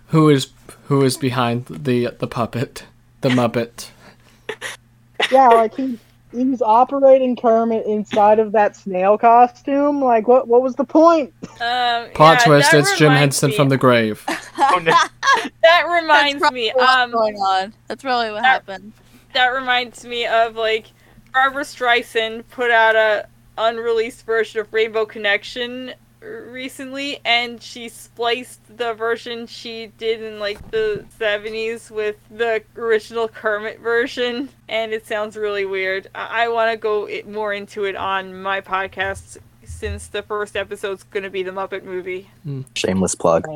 Who 0.08 0.28
is 0.28 0.48
who 0.84 1.02
is 1.02 1.16
behind 1.16 1.66
the 1.66 2.08
the 2.18 2.26
puppet, 2.26 2.84
the 3.22 3.28
Muppet? 3.30 3.88
yeah, 5.30 5.48
like 5.48 5.74
he 5.74 5.98
he 6.32 6.44
was 6.44 6.60
operating 6.62 7.37
Kermit 7.37 7.87
inside 7.87 8.38
of 8.38 8.52
that 8.52 8.76
snail 8.76 9.16
costume. 9.16 10.02
Like, 10.02 10.26
what 10.28 10.48
what 10.48 10.62
was 10.62 10.74
the 10.74 10.84
point? 10.84 11.32
Um, 11.60 12.10
Plot 12.14 12.38
yeah, 12.40 12.44
twist: 12.44 12.74
It's 12.74 12.98
Jim 12.98 13.12
Henson 13.12 13.50
me- 13.50 13.56
from 13.56 13.68
the 13.68 13.76
grave. 13.78 14.24
Oh, 14.58 14.80
no. 14.82 14.94
That 15.62 15.87
reminds 16.00 16.40
That's 16.42 16.52
me. 16.54 16.70
what's 16.74 16.90
Um, 16.94 17.10
going 17.10 17.37
on. 17.37 17.74
That's 17.88 18.04
really 18.04 18.30
what 18.30 18.42
that- 18.42 18.46
happened. 18.66 18.92
that 19.32 19.48
reminds 19.48 20.04
me 20.04 20.26
of 20.26 20.54
like 20.56 20.87
Barbra 21.32 21.64
Streisand 21.64 22.44
put 22.50 22.70
out 22.70 22.94
a 22.94 23.26
unreleased 23.57 24.25
version 24.27 24.61
of 24.61 24.73
Rainbow 24.73 25.07
Connection 25.07 25.95
recently 26.25 27.21
and 27.25 27.62
she 27.62 27.88
spliced 27.88 28.61
the 28.77 28.95
version 28.95 29.47
she 29.47 29.88
did 29.99 30.23
in 30.23 30.38
like 30.38 30.71
the 30.71 31.05
70s 31.21 31.90
with 31.90 32.17
the 32.31 32.62
original 32.77 33.29
Kermit 33.29 33.81
version 33.81 34.49
and 34.69 34.93
it 34.93 35.07
sounds 35.07 35.37
really 35.37 35.67
weird. 35.67 36.09
I, 36.14 36.45
I 36.45 36.49
want 36.49 36.71
to 36.71 36.77
go 36.77 37.07
it 37.07 37.29
more 37.29 37.53
into 37.53 37.85
it 37.85 37.97
on 37.97 38.40
my 38.40 38.61
podcast 38.61 39.38
since 39.64 40.09
the 40.09 40.23
first 40.23 40.57
episode's 40.57 41.03
going 41.05 41.25
to 41.25 41.31
be 41.31 41.43
the 41.43 41.51
Muppet 41.51 41.85
movie. 41.85 42.31
Shameless 42.75 43.14
plug. 43.14 43.47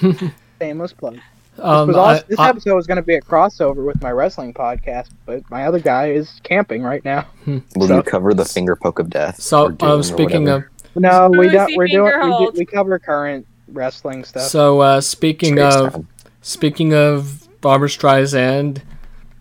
Shameless 0.60 0.92
plug. 0.92 1.18
Um, 1.58 1.88
was 1.88 1.96
I- 1.96 2.00
also, 2.14 2.24
this 2.28 2.38
I- 2.38 2.48
episode 2.48 2.74
was 2.74 2.86
going 2.86 2.96
to 2.96 3.02
be 3.02 3.14
a 3.14 3.20
crossover 3.20 3.86
with 3.86 4.00
my 4.02 4.10
wrestling 4.10 4.52
podcast, 4.54 5.10
but 5.26 5.48
my 5.50 5.66
other 5.66 5.78
guy 5.78 6.10
is 6.10 6.40
camping 6.42 6.82
right 6.82 7.04
now. 7.04 7.26
Will 7.46 7.86
So- 7.88 7.96
you 7.96 8.02
cover 8.02 8.34
the 8.34 8.44
finger 8.44 8.76
poke 8.76 8.98
of 8.98 9.10
death? 9.10 9.40
so 9.40 9.66
or 9.66 9.72
Doom 9.72 9.90
um, 9.90 10.02
speaking 10.02 10.48
of 10.48 10.64
No, 10.96 11.28
we 11.30 11.48
don't. 11.48 11.76
We're 11.76 11.86
doing. 11.88 12.04
We, 12.04 12.10
do, 12.26 12.32
hold? 12.32 12.58
we 12.58 12.64
cover 12.64 12.98
current 12.98 13.46
wrestling 13.68 14.24
stuff. 14.24 14.42
so 14.48 14.80
uh, 14.80 15.00
speaking 15.00 15.56
Trace 15.56 15.74
of 15.76 15.92
time. 15.92 16.08
speaking 16.42 16.92
of 16.94 17.48
Barbra 17.60 17.88
Streisand, 17.88 18.82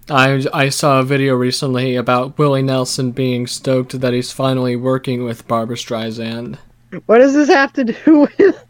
I 0.09 0.45
I 0.53 0.69
saw 0.69 0.99
a 0.99 1.03
video 1.03 1.35
recently 1.35 1.95
about 1.95 2.37
Willie 2.37 2.61
Nelson 2.61 3.11
being 3.11 3.47
stoked 3.47 3.99
that 4.01 4.13
he's 4.13 4.31
finally 4.31 4.75
working 4.75 5.23
with 5.23 5.47
Barbra 5.47 5.75
Streisand. 5.75 6.57
what 7.05 7.17
does 7.19 7.33
this 7.33 7.49
have 7.49 7.73
to 7.73 7.83
do 7.85 8.27
with? 8.39 8.65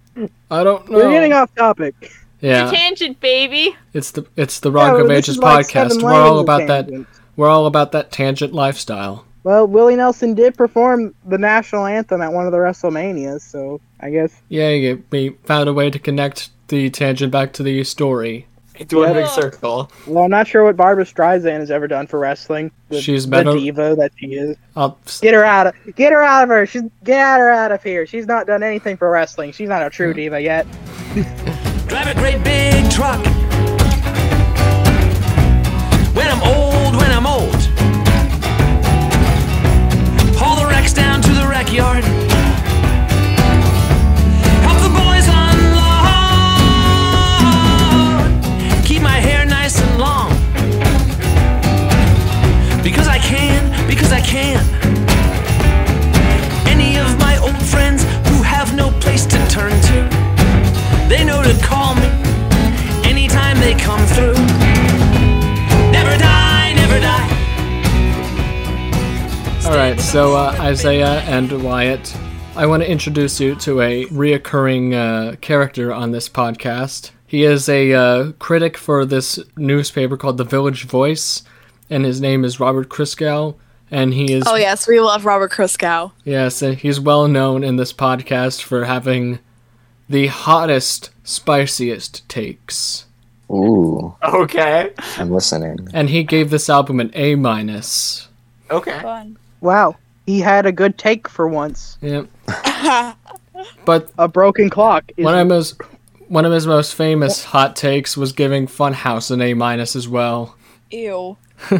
I 0.52 0.64
don't 0.64 0.90
know. 0.90 0.98
We're 0.98 1.12
getting 1.12 1.34
off 1.34 1.54
topic. 1.56 2.12
Yeah, 2.44 2.64
It's 2.66 2.74
a 2.74 2.76
tangent, 2.76 3.20
baby. 3.22 3.76
it's 3.94 4.12
the 4.12 4.26
it's 4.36 4.60
the 4.60 4.70
Rock 4.72 4.94
well, 4.94 5.06
of 5.06 5.12
Ages 5.12 5.30
is 5.30 5.38
like 5.38 5.68
podcast. 5.68 6.04
We're 6.04 6.12
all 6.12 6.36
lanes 6.36 6.40
of 6.40 6.44
about 6.44 6.68
that. 6.68 7.06
We're 7.38 7.48
all 7.48 7.66
about 7.68 7.94
that 7.94 8.12
tangent 8.12 8.54
lifestyle. 8.54 9.26
Well, 9.44 9.66
Willie 9.66 9.96
Nelson 9.96 10.36
did 10.36 10.56
perform 10.58 11.16
the 11.26 11.38
national 11.38 11.86
anthem 11.86 12.22
at 12.22 12.34
one 12.34 12.46
of 12.46 12.52
the 12.52 12.58
WrestleManias, 12.58 13.42
so 13.42 13.80
I 14.02 14.10
guess 14.10 14.42
Yeah, 14.50 14.96
we 15.10 15.30
found 15.46 15.70
a 15.70 15.74
way 15.74 15.90
to 15.90 16.00
connect 16.00 16.50
the 16.68 16.90
tangent 16.90 17.32
back 17.32 17.54
to 17.54 17.64
the 17.64 17.84
story. 17.86 18.46
Into 18.76 18.98
one 18.98 19.14
big 19.14 19.28
circle. 19.28 19.92
Well, 20.08 20.24
I'm 20.26 20.32
not 20.32 20.48
sure 20.48 20.64
what 20.66 20.76
Barbra 20.76 21.06
Streisand 21.06 21.60
has 21.60 21.70
ever 21.72 21.88
done 21.88 22.08
for 22.08 22.20
wrestling. 22.20 22.72
The, 22.90 23.00
She's 23.02 23.24
the 23.26 23.32
better- 23.32 23.54
diva 23.54 23.96
that 24.00 24.12
she 24.18 24.34
is. 24.34 24.58
I'll, 24.76 24.98
Get 25.22 25.34
her 25.34 25.44
out 25.46 25.68
of 25.68 25.96
get 25.96 26.12
her 26.12 26.24
out 26.24 26.44
of 26.44 26.50
her. 26.50 26.66
She's 26.66 26.84
get 27.06 27.38
her 27.38 27.50
out 27.50 27.72
of 27.72 27.82
here. 27.84 28.06
She's 28.06 28.26
not 28.26 28.48
done 28.48 28.64
anything 28.64 28.98
for 28.98 29.10
wrestling. 29.10 29.54
She's 29.54 29.70
not 29.70 29.86
a 29.86 29.90
true 29.90 30.14
diva 30.14 30.42
yet. 30.42 30.66
Drive 31.88 32.08
a 32.08 32.14
great 32.16 32.44
big 32.44 32.90
truck. 32.90 33.24
When 36.16 36.28
I'm 36.28 36.42
old, 36.44 36.96
when 36.96 37.12
I'm 37.12 37.26
old. 37.28 37.56
Haul 40.38 40.56
the 40.60 40.66
wrecks 40.68 40.94
down 40.94 41.22
to 41.22 41.30
the 41.30 41.48
wreck 41.48 41.72
yard. 41.72 42.04
Help 44.66 44.80
the 44.82 44.90
boys 44.90 45.28
unload. 45.28 45.84
Keep 48.86 49.02
my 49.02 49.20
hair 49.20 49.46
nice 49.46 49.80
and 49.82 49.98
long. 50.00 50.32
Because 52.82 53.08
I 53.08 53.20
can, 53.20 53.88
because 53.88 54.12
I 54.12 54.22
can. 54.22 54.64
Any 56.68 56.98
of 56.98 57.18
my 57.20 57.38
old 57.38 57.66
friends 57.66 58.04
who 58.30 58.42
have 58.42 58.74
no 58.76 58.92
place 59.00 59.26
to 59.26 59.38
turn 59.48 59.80
to. 59.82 60.23
They 61.14 61.24
know 61.24 61.44
to 61.44 61.56
call 61.62 61.94
me 61.94 62.08
anytime 63.08 63.60
they 63.60 63.76
come 63.76 64.04
through. 64.08 64.34
Never 65.92 66.18
die, 66.18 66.74
never 66.74 67.00
die. 67.00 67.30
All 69.68 69.78
right, 69.78 70.00
so 70.00 70.36
uh, 70.36 70.58
Isaiah 70.60 71.20
and 71.28 71.64
Wyatt, 71.64 72.18
I 72.56 72.66
want 72.66 72.82
to 72.82 72.90
introduce 72.90 73.40
you 73.40 73.54
to 73.58 73.82
a 73.82 74.06
reoccurring 74.06 74.96
uh, 74.96 75.36
character 75.36 75.94
on 75.94 76.14
this 76.14 76.28
podcast. 76.28 77.12
He 77.28 77.44
is 77.44 77.70
a 77.70 77.94
uh, 77.94 78.32
critic 78.40 78.76
for 78.76 79.06
this 79.06 79.38
newspaper 79.56 80.18
called 80.18 80.38
The 80.38 80.44
Village 80.44 80.86
Voice, 80.86 81.44
and 81.92 82.06
his 82.06 82.22
name 82.22 82.44
is 82.44 82.60
Robert 82.60 82.90
Christgau. 82.90 83.54
And 83.92 84.16
he 84.16 84.34
is. 84.34 84.46
Oh, 84.48 84.56
yes, 84.56 84.88
we 84.88 85.00
love 85.00 85.26
Robert 85.26 85.52
Christgau. 85.52 86.14
Yes, 86.24 86.64
and 86.64 86.76
he's 86.76 87.00
well 87.00 87.28
known 87.28 87.64
in 87.64 87.76
this 87.76 87.94
podcast 87.94 88.64
for 88.64 88.86
having 88.86 89.38
the 90.10 90.28
hottest, 90.28 91.10
spiciest 91.24 92.28
takes. 92.30 93.06
Ooh, 93.52 94.16
Okay. 94.24 94.92
I'm 95.18 95.30
listening. 95.32 95.88
And 95.94 96.10
he 96.10 96.24
gave 96.24 96.50
this 96.50 96.70
album 96.70 97.00
an 97.00 97.12
A 97.14 97.36
minus. 97.36 98.28
Okay. 98.72 99.00
Fun. 99.02 99.38
Wow, 99.62 99.96
he 100.26 100.40
had 100.40 100.66
a 100.66 100.72
good 100.72 100.98
take 100.98 101.28
for 101.30 101.48
once. 101.48 101.98
Yep. 102.02 102.28
But 103.86 104.10
A 104.18 104.28
broken 104.28 104.70
clock. 104.70 105.10
Is, 105.16 105.24
one 105.24 105.38
of 105.38 105.50
his 105.50 105.76
one 106.28 106.44
of 106.46 106.52
his 106.52 106.68
most 106.68 106.96
famous 106.96 107.44
hot 107.46 107.76
takes 107.78 108.18
was 108.18 108.34
giving 108.34 108.68
Funhouse 108.68 109.32
an 109.32 109.42
A 109.42 109.54
minus 109.54 109.96
as 109.96 110.08
well. 110.08 110.56
Ew. 110.92 111.38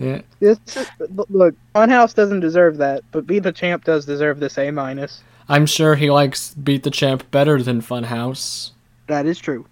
Yeah. 0.00 0.22
this 0.40 0.58
is, 0.76 0.88
look, 1.30 1.54
Funhouse 1.72 2.14
doesn't 2.16 2.40
deserve 2.40 2.78
that, 2.78 3.04
but 3.12 3.28
Beat 3.28 3.44
the 3.44 3.52
Champ 3.52 3.84
does 3.84 4.04
deserve 4.04 4.40
this 4.40 4.58
A 4.58 4.72
minus. 4.72 5.22
I'm 5.48 5.66
sure 5.66 5.94
he 5.94 6.10
likes 6.10 6.54
Beat 6.54 6.82
the 6.84 6.90
Champ 6.90 7.30
better 7.30 7.62
than 7.62 7.80
Funhouse. 7.82 8.70
That 9.06 9.26
is 9.26 9.38
true. 9.38 9.66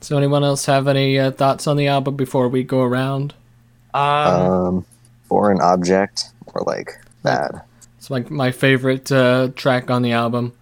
So 0.00 0.16
anyone 0.18 0.44
else 0.44 0.66
have 0.66 0.86
any 0.88 1.18
uh, 1.18 1.30
thoughts 1.30 1.66
on 1.66 1.76
the 1.76 1.86
album 1.88 2.16
before 2.16 2.48
we 2.48 2.62
go 2.62 2.82
around? 2.82 3.34
Um, 3.94 4.02
Um, 4.02 4.86
foreign 5.28 5.60
object 5.60 6.26
or 6.54 6.62
like 6.66 6.90
that. 7.22 7.66
It's 7.96 8.10
like 8.10 8.30
my 8.30 8.50
favorite 8.52 9.10
uh, 9.10 9.48
track 9.56 9.90
on 9.90 10.02
the 10.02 10.12
album. 10.12 10.52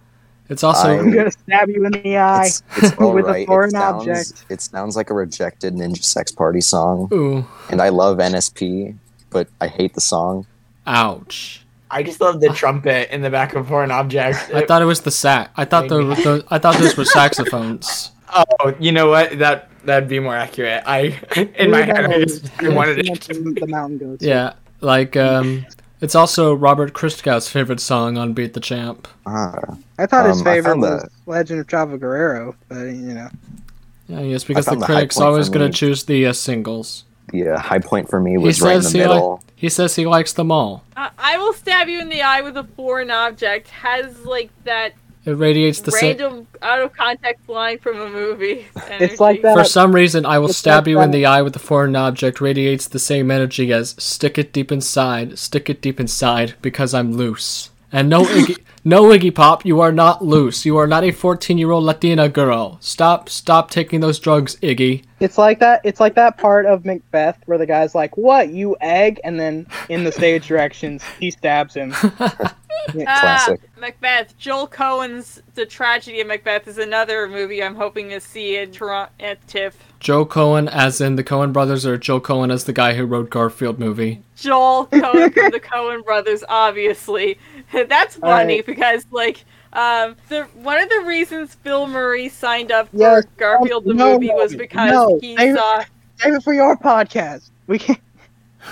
It's 0.47 0.63
also 0.63 0.87
I- 0.89 0.99
I'm 0.99 1.11
gonna 1.11 1.31
stab 1.31 1.69
you 1.69 1.85
in 1.85 1.91
the 1.91 2.17
eye. 2.17 2.45
It's, 2.45 2.63
it's 2.77 2.97
all 2.97 3.13
With 3.13 3.27
a 3.27 3.45
foreign 3.45 3.69
it 3.69 3.71
sounds, 3.73 4.07
object. 4.07 4.45
It 4.49 4.61
sounds 4.61 4.95
like 4.95 5.09
a 5.09 5.13
rejected 5.13 5.73
Ninja 5.73 6.03
Sex 6.03 6.31
Party 6.31 6.61
song, 6.61 7.09
ooh, 7.11 7.45
and 7.69 7.81
I 7.81 7.89
love 7.89 8.19
NSP, 8.19 8.95
but 9.31 9.49
I 9.59 9.67
hate 9.67 9.95
the 9.95 10.01
song. 10.01 10.45
ouch. 10.87 11.64
I 11.91 12.03
just 12.03 12.19
love 12.19 12.41
the 12.41 12.49
trumpet 12.49 13.13
in 13.13 13.21
the 13.21 13.29
back 13.29 13.53
of 13.55 13.67
Foreign 13.67 13.91
Object. 13.91 14.51
I 14.53 14.65
thought 14.65 14.81
it 14.81 14.85
was 14.85 15.01
the 15.01 15.11
sax. 15.11 15.51
I 15.55 15.65
thought 15.65 15.87
the, 15.87 16.03
the 16.03 16.45
I 16.49 16.57
thought 16.57 16.77
those 16.79 16.97
were 16.97 17.05
saxophones. 17.05 18.11
oh, 18.35 18.73
you 18.79 18.91
know 18.91 19.09
what? 19.09 19.37
That 19.39 19.69
that'd 19.85 20.09
be 20.09 20.19
more 20.19 20.35
accurate. 20.35 20.83
I 20.85 21.19
in 21.57 21.71
my 21.71 21.83
head 21.83 22.05
I 22.05 22.23
just 22.23 22.63
I 22.63 22.69
wanted 22.69 22.99
it. 22.99 23.21
the, 23.21 23.33
the 23.59 23.67
mountain 23.67 23.97
goats. 23.97 24.23
Yeah, 24.23 24.53
like 24.81 25.15
um, 25.15 25.65
it's 26.01 26.15
also 26.15 26.53
Robert 26.53 26.93
Christgau's 26.93 27.47
favorite 27.47 27.79
song 27.79 28.17
on 28.17 28.33
Beat 28.33 28.53
the 28.53 28.59
Champ. 28.59 29.07
Ah, 29.25 29.77
I 29.97 30.05
thought 30.07 30.25
his 30.25 30.39
Um, 30.39 30.43
favorite 30.43 30.77
was 30.77 31.03
the- 31.03 31.09
Legend 31.27 31.59
of 31.61 31.67
Chavo 31.67 31.99
Guerrero, 31.99 32.55
but 32.67 32.79
you 32.81 33.13
know. 33.13 33.29
Yeah, 34.07 34.19
yes, 34.21 34.43
because 34.43 34.65
the 34.65 34.71
found 34.71 34.81
the 34.81 34.85
critic's 34.85 35.19
always 35.19 35.49
gonna 35.49 35.71
choose 35.71 36.03
the 36.05 36.27
uh, 36.27 36.33
singles. 36.33 37.05
The 37.31 37.49
uh, 37.49 37.59
high 37.59 37.79
point 37.79 38.09
for 38.09 38.19
me 38.19 38.31
He 38.31 38.37
was 38.37 38.61
right 38.61 38.75
in 38.75 38.81
says 38.83 38.93
the 38.93 38.99
he 38.99 39.03
middle. 39.05 39.31
like 39.35 39.41
he 39.55 39.69
says 39.69 39.95
he 39.95 40.05
likes 40.05 40.33
them 40.33 40.51
all. 40.51 40.83
I, 40.97 41.09
I 41.17 41.37
will 41.37 41.53
stab 41.53 41.87
you 41.87 41.99
in 41.99 42.09
the 42.09 42.21
eye 42.21 42.41
with 42.41 42.57
a 42.57 42.63
foreign 42.63 43.09
object. 43.09 43.69
Has 43.69 44.25
like 44.25 44.51
that 44.65 44.93
It 45.25 45.31
radiates 45.31 45.79
the 45.81 45.91
same. 45.91 46.17
random 46.17 46.47
out 46.61 46.81
of 46.81 46.93
context 46.93 47.47
line 47.49 47.79
from 47.79 47.99
a 48.01 48.09
movie. 48.09 48.67
It's 48.99 49.19
like 49.19 49.41
that- 49.41 49.55
For 49.57 49.63
some 49.63 49.95
reason, 49.95 50.25
I 50.25 50.39
will 50.39 50.49
It's 50.49 50.57
stab 50.57 50.83
like 50.83 50.91
you 50.91 51.01
in 51.01 51.11
the 51.11 51.25
eye 51.25 51.41
with 51.41 51.55
a 51.55 51.59
foreign 51.59 51.95
object. 51.95 52.41
Radiates 52.41 52.87
the 52.87 52.99
same 52.99 53.31
energy 53.31 53.71
as 53.73 53.95
stick 53.97 54.37
it 54.37 54.51
deep 54.53 54.71
inside, 54.71 55.39
stick 55.39 55.69
it 55.69 55.81
deep 55.81 55.99
inside 55.99 56.53
because 56.61 56.93
I'm 56.93 57.13
loose. 57.13 57.71
And 57.95 58.09
no 58.09 58.23
Iggy, 58.23 58.57
no 58.83 59.03
Iggy 59.03 59.33
Pop, 59.33 59.65
you 59.65 59.79
are 59.79 59.93
not 59.93 60.21
loose. 60.21 60.65
You 60.65 60.75
are 60.75 60.85
not 60.85 61.05
a 61.05 61.13
14-year-old 61.13 61.85
Latina 61.85 62.27
girl. 62.27 62.77
Stop, 62.81 63.29
stop 63.29 63.71
taking 63.71 64.01
those 64.01 64.19
drugs, 64.19 64.57
Iggy. 64.57 65.05
It's 65.21 65.37
like 65.37 65.59
that. 65.59 65.79
It's 65.85 66.01
like 66.01 66.13
that 66.15 66.37
part 66.37 66.65
of 66.65 66.83
Macbeth 66.83 67.37
where 67.45 67.57
the 67.57 67.65
guy's 67.65 67.95
like, 67.95 68.17
"What, 68.17 68.49
you 68.49 68.75
egg?" 68.81 69.21
and 69.23 69.39
then 69.39 69.65
in 69.87 70.03
the 70.03 70.11
stage 70.11 70.45
directions, 70.45 71.05
he 71.21 71.31
stabs 71.31 71.73
him. 71.73 71.91
Classic. 72.91 73.61
Ah, 73.63 73.79
Macbeth. 73.79 74.37
Joel 74.37 74.67
Coen's 74.67 75.41
The 75.53 75.65
Tragedy 75.65 76.19
of 76.19 76.27
Macbeth 76.27 76.67
is 76.67 76.77
another 76.77 77.29
movie 77.29 77.63
I'm 77.63 77.75
hoping 77.75 78.09
to 78.09 78.19
see 78.19 78.57
in 78.57 78.71
Toronto 78.71 79.11
at 79.21 79.45
TIFF. 79.47 79.77
Joe 80.05 80.23
Cohen, 80.23 80.67
as 80.69 81.01
in 81.01 81.15
the 81.15 81.23
Coen 81.23 81.51
brothers, 81.51 81.83
or 81.83 81.97
Joe 81.97 82.19
Cohen 82.19 82.51
as 82.51 82.65
the 82.65 82.73
guy 82.73 82.93
who 82.93 83.05
wrote 83.07 83.31
Garfield 83.31 83.79
movie. 83.79 84.21
Joel 84.35 84.85
Coen 84.85 85.33
from 85.33 85.49
the 85.51 85.59
Coen 85.63 86.05
brothers, 86.05 86.43
obviously. 86.47 87.39
That's 87.73 88.15
funny 88.17 88.53
Alright. 88.61 88.65
because 88.67 89.07
like 89.09 89.43
um 89.73 90.15
the 90.29 90.43
one 90.61 90.79
of 90.79 90.89
the 90.89 91.01
reasons 91.07 91.55
Bill 91.55 91.87
Murray 91.87 92.29
signed 92.29 92.71
up 92.71 92.87
for 92.91 92.97
Yes. 92.97 93.23
Garfield 93.37 93.85
the 93.85 93.95
No, 93.95 94.13
movie 94.13 94.27
was 94.29 94.55
because 94.55 94.91
no. 94.91 95.17
he 95.19 95.35
I- 95.37 95.55
saw 95.55 95.83
Save 96.17 96.35
it 96.35 96.43
for 96.43 96.53
your 96.53 96.77
podcast. 96.77 97.49
We 97.65 97.79
can't. 97.79 97.99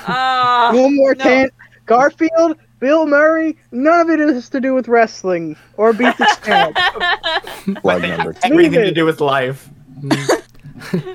uh 0.06 0.72
One 0.76 0.96
more 0.96 1.16
no. 1.16 1.24
tan- 1.24 1.50
Garfield, 1.88 2.58
Bill 2.80 3.08
Murray. 3.08 3.58
None 3.72 4.02
of 4.02 4.10
it 4.12 4.20
has 4.20 4.50
to 4.50 4.62
do 4.62 4.76
with 4.76 4.88
wrestling 4.88 5.56
or 5.78 5.94
beat 5.94 6.16
the 6.20 6.38
champ. 6.46 6.78
Plug 7.82 8.04
number 8.04 8.34
two. 8.34 8.40
everything 8.44 8.74
to 8.84 8.92
do 8.92 9.04
with 9.04 9.20
life. 9.20 9.68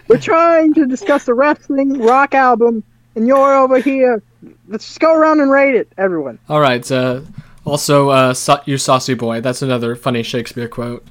We're 0.09 0.21
trying 0.21 0.75
to 0.75 0.87
discuss 0.87 1.25
the 1.25 1.35
wrestling 1.35 2.01
rock 2.01 2.35
album, 2.35 2.85
and 3.15 3.27
you're 3.27 3.55
over 3.57 3.79
here. 3.79 4.23
Let's 4.69 4.87
just 4.87 5.01
go 5.01 5.15
around 5.15 5.41
and 5.41 5.51
rate 5.51 5.75
it, 5.75 5.93
everyone. 5.99 6.39
All 6.49 6.61
right. 6.61 6.89
Uh, 6.91 7.23
also, 7.65 8.11
uh, 8.11 8.35
sa- 8.35 8.63
you 8.67 8.79
saucy 8.79 9.15
boy. 9.15 9.41
That's 9.41 9.63
another 9.63 9.97
funny 9.97 10.23
Shakespeare 10.23 10.69
quote. 10.69 11.07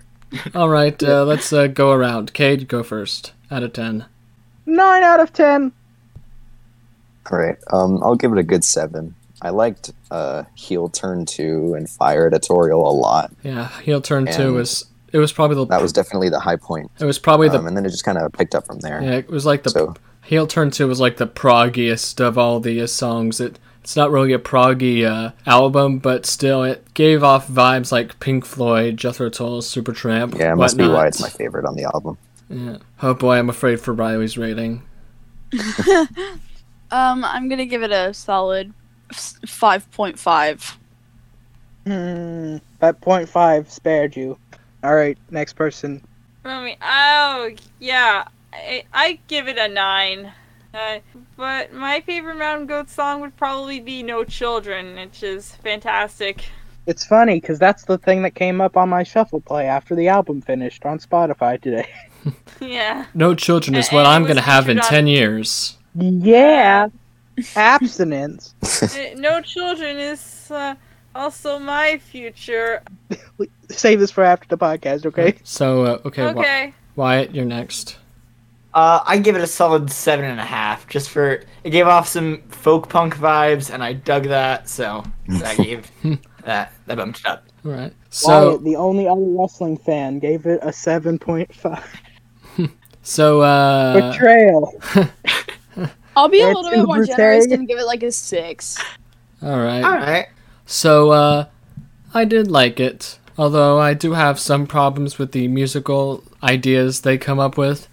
All 0.54 0.68
right. 0.68 1.00
Uh, 1.02 1.24
let's 1.24 1.52
uh, 1.52 1.66
go 1.66 1.92
around. 1.92 2.32
Cade, 2.32 2.68
go 2.68 2.82
first. 2.82 3.32
Out 3.50 3.62
of 3.62 3.72
ten. 3.72 4.06
Nine 4.66 5.02
out 5.02 5.20
of 5.20 5.32
ten. 5.32 5.72
All 7.30 7.38
right. 7.38 7.58
Um, 7.72 8.02
I'll 8.02 8.16
give 8.16 8.32
it 8.32 8.38
a 8.38 8.42
good 8.42 8.64
seven. 8.64 9.14
I 9.42 9.50
liked 9.50 9.92
uh, 10.10 10.44
Heel 10.54 10.88
Turn 10.88 11.26
Two 11.26 11.74
and 11.74 11.88
Fire 11.88 12.26
Editorial 12.26 12.88
a 12.88 12.92
lot. 12.92 13.32
Yeah, 13.42 13.68
heel 13.80 14.00
turn 14.00 14.26
two 14.26 14.48
And 14.48 14.54
was. 14.54 14.84
It 15.12 15.18
was 15.18 15.32
probably 15.32 15.56
the. 15.56 15.66
That 15.66 15.82
was 15.82 15.92
definitely 15.92 16.28
the 16.28 16.40
high 16.40 16.56
point. 16.56 16.90
It 17.00 17.04
was 17.04 17.18
probably 17.18 17.48
the. 17.48 17.58
Um, 17.58 17.66
and 17.66 17.76
then 17.76 17.84
it 17.86 17.90
just 17.90 18.04
kind 18.04 18.18
of 18.18 18.32
picked 18.32 18.54
up 18.54 18.66
from 18.66 18.78
there. 18.80 19.02
yeah, 19.02 19.12
it 19.12 19.28
was 19.28 19.46
like 19.46 19.62
the. 19.62 19.70
So 19.70 19.94
Heel 20.24 20.46
Turn 20.46 20.70
2 20.70 20.86
was 20.86 21.00
like 21.00 21.16
the 21.16 21.26
proggiest 21.26 22.20
of 22.20 22.38
all 22.38 22.60
the 22.60 22.80
uh, 22.82 22.86
songs. 22.86 23.40
It 23.40 23.58
it's 23.82 23.96
not 23.96 24.10
really 24.10 24.32
a 24.32 24.38
proggy 24.38 25.04
uh, 25.04 25.32
album, 25.46 25.98
but 25.98 26.26
still 26.26 26.62
it 26.62 26.92
gave 26.94 27.24
off 27.24 27.48
vibes 27.48 27.90
like 27.90 28.20
Pink 28.20 28.44
Floyd, 28.44 28.96
Jethro 28.96 29.30
Tull, 29.30 29.62
Supertramp. 29.62 30.38
yeah, 30.38 30.52
it 30.52 30.56
must 30.56 30.76
be 30.76 30.86
why 30.86 31.06
it's 31.06 31.20
my 31.20 31.30
favorite 31.30 31.64
on 31.64 31.74
the 31.76 31.84
album. 31.84 32.18
Yeah. 32.48 32.76
Oh 33.02 33.14
boy, 33.14 33.38
I'm 33.38 33.48
afraid 33.48 33.80
for 33.80 33.92
Riley's 33.94 34.36
rating. 34.36 34.82
Um, 36.92 37.24
I'm 37.24 37.48
gonna 37.48 37.66
give 37.66 37.82
it 37.82 37.92
a 37.92 38.12
solid 38.12 38.72
five 39.12 39.88
point 39.92 40.18
five. 40.18 40.76
Hmm. 41.86 42.56
That 42.80 43.00
point 43.00 43.28
five 43.28 43.70
spared 43.70 44.16
you. 44.16 44.38
All 44.82 44.94
right, 44.94 45.18
next 45.30 45.54
person. 45.54 46.02
I 46.44 46.64
mean, 46.64 46.76
oh 46.82 47.50
yeah, 47.78 48.28
I, 48.52 48.84
I 48.92 49.18
give 49.28 49.48
it 49.48 49.58
a 49.58 49.68
nine. 49.68 50.32
Uh, 50.72 51.00
but 51.36 51.72
my 51.72 52.00
favorite 52.00 52.36
Mountain 52.36 52.66
Goat 52.66 52.88
song 52.88 53.20
would 53.20 53.36
probably 53.36 53.80
be 53.80 54.02
"No 54.02 54.24
Children," 54.24 54.96
which 54.96 55.22
is 55.22 55.54
fantastic. 55.56 56.44
It's 56.86 57.04
funny 57.04 57.40
because 57.40 57.58
that's 57.58 57.84
the 57.84 57.98
thing 57.98 58.22
that 58.22 58.34
came 58.34 58.60
up 58.60 58.76
on 58.76 58.88
my 58.88 59.02
shuffle 59.02 59.40
play 59.40 59.66
after 59.66 59.94
the 59.94 60.08
album 60.08 60.40
finished 60.40 60.84
on 60.86 60.98
Spotify 60.98 61.60
today. 61.60 61.88
Yeah. 62.60 63.06
No 63.14 63.34
Children 63.34 63.76
is 63.76 63.88
what 63.88 64.04
it 64.04 64.08
I'm 64.10 64.24
going 64.24 64.36
to 64.36 64.42
have 64.42 64.68
in 64.68 64.78
on- 64.78 64.84
10 64.84 65.06
years. 65.06 65.78
Yeah. 65.94 66.88
Abstinence. 67.56 68.54
Uh, 68.62 69.14
no 69.16 69.40
Children 69.40 69.96
is 69.96 70.50
uh, 70.50 70.74
also 71.14 71.58
my 71.58 71.98
future. 71.98 72.82
Save 73.70 74.00
this 74.00 74.10
for 74.10 74.24
after 74.24 74.48
the 74.48 74.58
podcast, 74.58 75.06
okay? 75.06 75.34
So, 75.44 75.84
uh, 75.84 75.98
okay, 76.06 76.24
Wy- 76.24 76.40
Okay. 76.40 76.74
Wyatt, 76.96 77.34
you're 77.34 77.44
next. 77.44 77.96
Uh, 78.74 79.00
I 79.04 79.18
give 79.18 79.34
it 79.34 79.42
a 79.42 79.46
solid 79.46 79.90
seven 79.90 80.24
and 80.24 80.38
a 80.38 80.44
half, 80.44 80.86
just 80.88 81.10
for 81.10 81.42
it 81.64 81.70
gave 81.70 81.86
off 81.88 82.06
some 82.06 82.42
folk 82.50 82.88
punk 82.88 83.16
vibes, 83.16 83.72
and 83.72 83.82
I 83.82 83.94
dug 83.94 84.24
that, 84.24 84.68
so 84.68 85.02
I 85.44 85.56
gave 85.56 85.90
that 86.44 86.72
that 86.86 86.96
bumped 86.96 87.20
it 87.20 87.26
up. 87.26 87.44
All 87.64 87.72
right. 87.72 87.92
So, 88.10 88.50
Wyatt, 88.50 88.64
the 88.64 88.76
only 88.76 89.08
other 89.08 89.20
wrestling 89.24 89.76
fan, 89.76 90.18
gave 90.20 90.46
it 90.46 90.60
a 90.62 90.68
7.5. 90.68 91.82
so, 93.02 93.40
uh, 93.40 94.10
Betrayal. 94.12 94.72
I'll 96.16 96.28
be 96.28 96.40
a 96.40 96.46
little 96.46 96.70
bit 96.70 96.84
more 96.84 96.96
Brute. 96.96 97.08
generous 97.08 97.46
and 97.46 97.66
give 97.68 97.78
it 97.78 97.84
like 97.86 98.02
a 98.02 98.10
six. 98.12 98.78
all 99.42 99.58
right. 99.58 99.82
All 99.82 99.96
right. 99.96 100.26
So, 100.70 101.10
uh, 101.10 101.46
I 102.14 102.24
did 102.24 102.48
like 102.48 102.78
it, 102.78 103.18
although 103.36 103.80
I 103.80 103.92
do 103.92 104.12
have 104.12 104.38
some 104.38 104.68
problems 104.68 105.18
with 105.18 105.32
the 105.32 105.48
musical 105.48 106.22
ideas 106.44 107.00
they 107.00 107.18
come 107.18 107.40
up 107.40 107.58
with. 107.58 107.88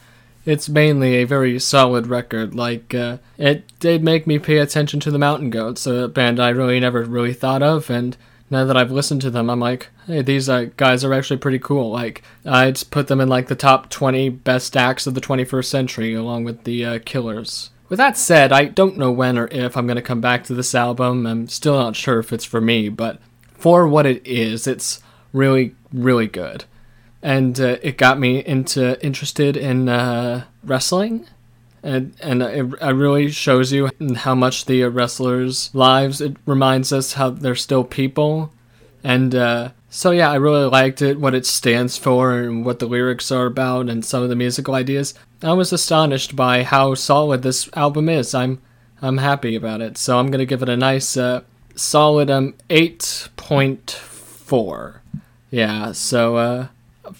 it's 0.45 0.69
mainly 0.69 1.15
a 1.15 1.23
very 1.25 1.57
solid 1.59 2.05
record. 2.05 2.53
Like 2.53 2.93
uh, 2.93 3.17
it 3.39 3.63
did 3.79 4.03
make 4.03 4.27
me 4.27 4.37
pay 4.37 4.59
attention 4.59 4.99
to 5.01 5.11
the 5.11 5.17
Mountain 5.17 5.49
Goats, 5.49 5.87
a 5.87 6.07
band 6.07 6.39
I 6.39 6.49
really 6.49 6.79
never 6.79 7.03
really 7.03 7.33
thought 7.33 7.63
of, 7.63 7.89
and 7.89 8.15
now 8.51 8.63
that 8.63 8.77
I've 8.77 8.91
listened 8.91 9.21
to 9.21 9.31
them, 9.31 9.49
I'm 9.49 9.59
like, 9.59 9.89
hey, 10.05 10.21
these 10.21 10.47
uh, 10.47 10.67
guys 10.77 11.03
are 11.03 11.13
actually 11.13 11.37
pretty 11.37 11.59
cool. 11.59 11.89
Like 11.89 12.21
I'd 12.45 12.79
put 12.91 13.07
them 13.07 13.19
in 13.19 13.27
like 13.27 13.47
the 13.47 13.55
top 13.55 13.89
20 13.89 14.29
best 14.29 14.77
acts 14.77 15.07
of 15.07 15.15
the 15.15 15.21
21st 15.21 15.65
century, 15.65 16.13
along 16.13 16.43
with 16.43 16.63
the 16.63 16.85
uh, 16.85 16.99
Killers. 16.99 17.71
With 17.89 17.97
that 17.97 18.17
said, 18.17 18.51
I 18.51 18.65
don't 18.65 18.97
know 18.97 19.11
when 19.11 19.37
or 19.37 19.47
if 19.47 19.77
I'm 19.77 19.87
gonna 19.87 20.01
come 20.01 20.21
back 20.21 20.43
to 20.45 20.53
this 20.53 20.75
album. 20.75 21.25
I'm 21.25 21.47
still 21.47 21.77
not 21.77 21.95
sure 21.95 22.19
if 22.19 22.33
it's 22.33 22.45
for 22.45 22.59
me, 22.59 22.89
but 22.89 23.19
for 23.53 23.87
what 23.87 24.05
it 24.05 24.25
is, 24.25 24.67
it's 24.67 25.01
really, 25.33 25.75
really 25.93 26.27
good. 26.27 26.65
And 27.21 27.59
uh, 27.59 27.77
it 27.81 27.97
got 27.97 28.19
me 28.19 28.43
into 28.45 29.03
interested 29.03 29.57
in 29.57 29.89
uh, 29.89 30.45
wrestling. 30.63 31.25
And 31.83 32.13
and 32.19 32.41
it, 32.43 32.65
it 32.81 32.93
really 32.93 33.29
shows 33.31 33.71
you 33.71 33.89
how 34.17 34.35
much 34.35 34.65
the 34.65 34.83
wrestlers 34.83 35.69
lives 35.73 36.19
it 36.19 36.35
reminds 36.45 36.91
us 36.91 37.13
how 37.13 37.29
they're 37.29 37.55
still 37.55 37.83
people. 37.83 38.51
And 39.03 39.33
uh, 39.33 39.69
so 39.89 40.11
yeah 40.11 40.29
i 40.31 40.35
really 40.35 40.69
liked 40.69 41.01
it 41.01 41.19
what 41.19 41.33
it 41.33 41.45
stands 41.45 41.97
for 41.97 42.39
and 42.39 42.65
what 42.65 42.79
the 42.79 42.85
lyrics 42.85 43.31
are 43.31 43.45
about 43.45 43.89
and 43.89 44.05
some 44.05 44.23
of 44.23 44.29
the 44.29 44.35
musical 44.35 44.75
ideas. 44.75 45.13
I 45.41 45.53
was 45.53 45.71
astonished 45.71 46.35
by 46.35 46.63
how 46.63 46.95
solid 46.95 47.43
this 47.43 47.69
album 47.73 48.09
is. 48.09 48.33
I'm 48.33 48.61
i'm 49.01 49.17
happy 49.17 49.55
about 49.55 49.81
it. 49.81 49.97
So 49.97 50.19
i'm 50.19 50.31
gonna 50.31 50.45
give 50.45 50.63
it 50.63 50.69
a 50.69 50.77
nice 50.77 51.17
uh, 51.17 51.41
solid 51.75 52.29
um 52.29 52.53
8.4 52.69 54.99
yeah 55.51 55.91
so 55.91 56.37
uh 56.37 56.67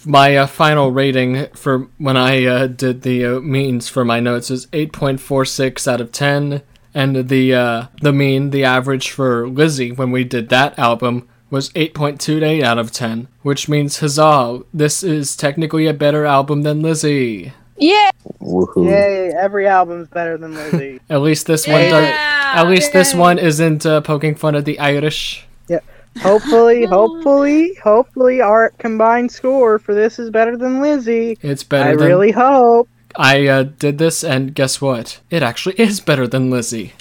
my 0.06 0.36
uh, 0.36 0.47
final 0.47 0.91
rating 0.91 1.47
for 1.53 1.88
when 1.97 2.17
I 2.17 2.45
uh, 2.45 2.67
did 2.67 3.03
the 3.03 3.25
uh, 3.25 3.39
means 3.39 3.89
for 3.89 4.03
my 4.03 4.19
notes 4.19 4.51
is 4.51 4.67
8.46 4.67 5.88
out 5.88 6.01
of 6.01 6.12
10, 6.12 6.62
and 6.93 7.30
the 7.30 7.53
uh, 7.53 7.88
the 8.01 8.13
mean, 8.13 8.49
the 8.49 8.63
average 8.63 9.12
for 9.12 9.47
Lizzie 9.47 9.91
when 9.91 10.12
we 10.12 10.23
did 10.23 10.49
that 10.49 10.77
album 10.77 11.27
was 11.49 11.69
8.28 11.71 12.63
out 12.63 12.77
of 12.77 12.91
10, 12.91 13.27
which 13.41 13.69
means 13.69 13.99
huzzah! 13.99 14.62
This 14.73 15.03
is 15.03 15.36
technically 15.36 15.88
a 15.88 15.93
better 15.93 16.25
album 16.25 16.63
than 16.63 16.81
Lizzie. 16.81 17.53
Yeah. 17.77 18.10
Woohoo. 18.41 18.89
Yay! 18.89 19.31
Every 19.33 19.67
album's 19.67 20.07
better 20.07 20.38
than 20.38 20.53
Lizzie. 20.55 20.99
At 21.10 21.21
least 21.21 21.45
this 21.45 21.67
one 21.67 21.81
does. 21.81 22.13
At 22.13 22.67
least 22.67 22.93
this 22.93 23.13
one 23.13 23.39
isn't 23.39 23.86
uh, 23.86 24.01
poking 24.01 24.36
fun 24.36 24.55
at 24.55 24.65
the 24.65 24.79
Irish. 24.79 25.45
Yep. 25.67 25.83
Hopefully, 26.21 26.86
hopefully, 26.86 27.75
hopefully, 27.83 28.41
our 28.41 28.71
combined 28.79 29.31
score 29.31 29.77
for 29.77 29.93
this 29.93 30.17
is 30.17 30.29
better 30.29 30.57
than 30.57 30.81
Lizzie. 30.81 31.38
It's 31.41 31.63
better 31.63 31.91
I 31.91 31.95
than 31.95 32.07
really 32.07 32.31
hope. 32.31 32.89
I 33.15 33.47
uh, 33.47 33.63
did 33.63 33.97
this, 33.97 34.23
and 34.23 34.55
guess 34.55 34.81
what? 34.81 35.19
It 35.29 35.43
actually 35.43 35.75
is 35.75 35.99
better 35.99 36.27
than 36.27 36.49
Lizzie. 36.49 36.93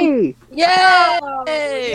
Hooray! 0.00 0.34
Yay! 0.52 1.92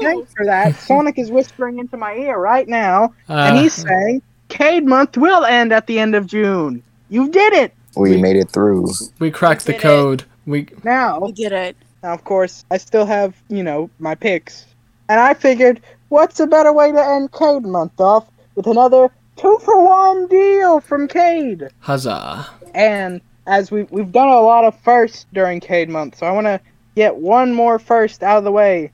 Thanks 0.00 0.32
for 0.34 0.44
that. 0.46 0.74
Sonic 0.76 1.18
is 1.18 1.30
whispering 1.30 1.78
into 1.78 1.96
my 1.96 2.14
ear 2.14 2.38
right 2.38 2.68
now, 2.68 3.14
Uh, 3.28 3.34
and 3.34 3.58
he's 3.58 3.72
saying 3.72 4.22
Cade 4.48 4.84
month 4.86 5.16
will 5.16 5.44
end 5.44 5.72
at 5.72 5.86
the 5.86 5.98
end 5.98 6.14
of 6.14 6.26
June. 6.26 6.82
You 7.08 7.28
did 7.30 7.52
it! 7.54 7.72
We 7.96 8.20
made 8.20 8.36
it 8.36 8.50
through. 8.50 8.88
we 9.18 9.30
cracked 9.30 9.66
the 9.66 9.72
did 9.72 9.78
it. 9.78 9.82
code. 9.82 10.24
We 10.46 10.66
Now, 10.82 11.20
We 11.20 11.32
did 11.32 11.52
it. 11.52 11.76
now, 12.02 12.12
of 12.12 12.24
course, 12.24 12.64
I 12.70 12.76
still 12.78 13.06
have, 13.06 13.34
you 13.48 13.62
know, 13.62 13.88
my 13.98 14.14
picks. 14.14 14.66
And 15.08 15.20
I 15.20 15.32
figured, 15.34 15.80
what's 16.08 16.40
a 16.40 16.46
better 16.46 16.72
way 16.72 16.90
to 16.92 17.02
end 17.02 17.32
Cade 17.32 17.62
month 17.64 17.98
off 18.00 18.26
with 18.56 18.66
another 18.66 19.08
two 19.36 19.58
for 19.64 19.82
one 19.84 20.26
deal 20.28 20.80
from 20.80 21.08
Cade? 21.08 21.68
huzzah. 21.80 22.46
And 22.74 23.20
as 23.46 23.70
we 23.70 23.84
we've 23.84 24.12
done 24.12 24.28
a 24.28 24.40
lot 24.40 24.64
of 24.64 24.78
firsts 24.80 25.26
during 25.32 25.60
Cade 25.60 25.88
month, 25.88 26.16
so 26.18 26.26
I 26.26 26.30
want 26.32 26.46
to 26.46 26.60
get 26.96 27.16
one 27.16 27.52
more 27.52 27.78
first 27.78 28.22
out 28.22 28.38
of 28.38 28.44
the 28.44 28.52
way. 28.52 28.90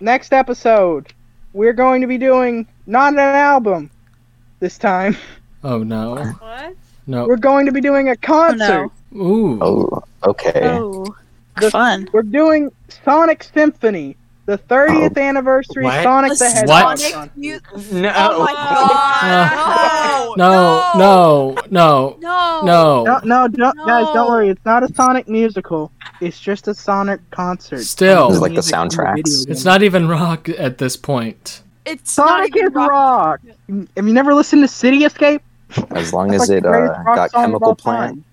Next 0.00 0.32
episode, 0.32 1.12
we're 1.52 1.72
going 1.72 2.00
to 2.02 2.06
be 2.06 2.18
doing 2.18 2.66
not 2.86 3.12
an 3.14 3.18
album 3.20 3.90
this 4.60 4.78
time. 4.78 5.16
Oh 5.64 5.82
no. 5.82 6.14
What? 6.38 6.76
No. 7.08 7.26
We're 7.26 7.36
going 7.36 7.66
to 7.66 7.72
be 7.72 7.80
doing 7.80 8.08
a 8.10 8.16
concert. 8.16 8.90
Oh, 9.12 9.16
no. 9.18 9.20
Ooh. 9.24 9.58
Oh, 9.60 10.02
okay. 10.22 10.60
Oh, 10.62 11.04
The- 11.60 11.68
fun. 11.72 12.08
We're 12.12 12.22
doing 12.22 12.70
Sonic 13.04 13.42
Symphony, 13.42 14.16
the 14.48 14.56
30th 14.56 15.18
anniversary 15.18 15.84
What? 15.84 16.02
Sonic 16.02 16.38
the 16.38 16.48
Hedgehog. 16.48 16.68
What? 16.68 16.98
Sonic 16.98 17.36
No. 17.36 18.12
Oh 18.16 18.44
my 18.44 18.52
Uh, 19.20 19.54
god! 19.54 20.38
No, 20.38 20.92
no, 20.96 21.54
no, 21.70 22.16
no, 22.20 22.62
no. 22.62 23.04
No, 23.04 23.20
no, 23.24 23.48
don't, 23.48 23.76
guys, 23.86 24.06
don't 24.14 24.30
worry. 24.30 24.48
It's 24.48 24.64
not 24.64 24.82
a 24.82 24.94
Sonic 24.94 25.28
musical. 25.28 25.92
It's 26.22 26.40
just 26.40 26.66
a 26.66 26.72
Sonic 26.72 27.20
concert. 27.30 27.82
Still. 27.82 28.30
Is 28.30 28.38
it 28.38 28.40
like 28.40 28.52
the 28.52 28.54
Music 28.54 28.74
from 28.74 28.88
soundtracks? 28.88 29.50
It's 29.50 29.66
not 29.66 29.82
even 29.82 30.08
rock 30.08 30.48
at 30.48 30.78
this 30.78 30.96
point. 30.96 31.60
It's 31.84 32.16
not 32.16 32.28
Sonic 32.28 32.56
even 32.56 32.68
is 32.68 32.74
rock. 32.74 33.40
Have 33.68 34.06
you 34.06 34.14
never 34.14 34.32
listened 34.32 34.62
to 34.62 34.68
City 34.68 35.04
Escape? 35.04 35.42
As 35.90 36.14
long 36.14 36.28
That's 36.28 36.44
as 36.44 36.48
like 36.48 36.58
it 36.58 36.66
uh, 36.66 37.02
got 37.02 37.32
Chemical 37.32 37.74
Plant, 37.74 38.24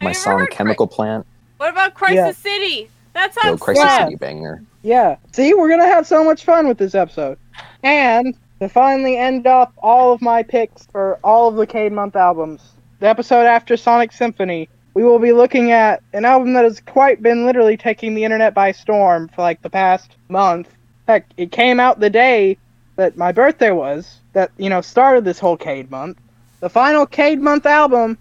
my 0.00 0.12
song 0.12 0.38
heard 0.38 0.50
Chemical 0.50 0.86
Plant, 0.86 1.26
What 1.56 1.70
about 1.72 1.94
Crisis 1.94 2.16
Yeah. 2.16 2.30
City? 2.32 2.90
That 3.14 3.34
Yo, 3.36 3.42
sounds 3.42 3.60
Crisis 3.62 3.84
Yeah. 3.84 4.04
City 4.04 4.16
banger. 4.16 4.62
Yeah. 4.82 5.16
See, 5.32 5.54
we're 5.54 5.70
gonna 5.70 5.86
have 5.86 6.06
so 6.06 6.22
much 6.22 6.44
fun 6.44 6.68
with 6.68 6.78
this 6.78 6.94
episode. 6.94 7.38
And 7.82 8.36
to 8.60 8.68
finally 8.68 9.16
end 9.16 9.46
off 9.46 9.72
all 9.78 10.12
of 10.12 10.20
my 10.20 10.42
picks 10.42 10.86
for 10.86 11.18
all 11.24 11.48
of 11.48 11.56
the 11.56 11.66
Cade 11.66 11.92
Month 11.92 12.16
albums, 12.16 12.62
the 13.00 13.08
episode 13.08 13.46
after 13.46 13.76
Sonic 13.76 14.12
Symphony, 14.12 14.68
we 14.94 15.02
will 15.02 15.18
be 15.18 15.32
looking 15.32 15.72
at 15.72 16.02
an 16.12 16.24
album 16.24 16.52
that 16.52 16.64
has 16.64 16.80
quite 16.80 17.22
been 17.22 17.44
literally 17.44 17.76
taking 17.76 18.14
the 18.14 18.24
internet 18.24 18.54
by 18.54 18.72
storm 18.72 19.28
for 19.34 19.42
like 19.42 19.60
the 19.62 19.70
past 19.70 20.16
month. 20.28 20.68
Heck, 21.08 21.26
it 21.36 21.52
came 21.52 21.80
out 21.80 22.00
the 22.00 22.10
day 22.10 22.56
that 22.96 23.16
my 23.16 23.32
birthday 23.32 23.72
was, 23.72 24.20
that, 24.32 24.52
you 24.56 24.70
know, 24.70 24.80
started 24.80 25.24
this 25.24 25.38
whole 25.38 25.56
Cade 25.56 25.90
Month. 25.90 26.18
The 26.60 26.70
final 26.70 27.06
Cade 27.06 27.40
Month 27.40 27.66
album 27.66 28.16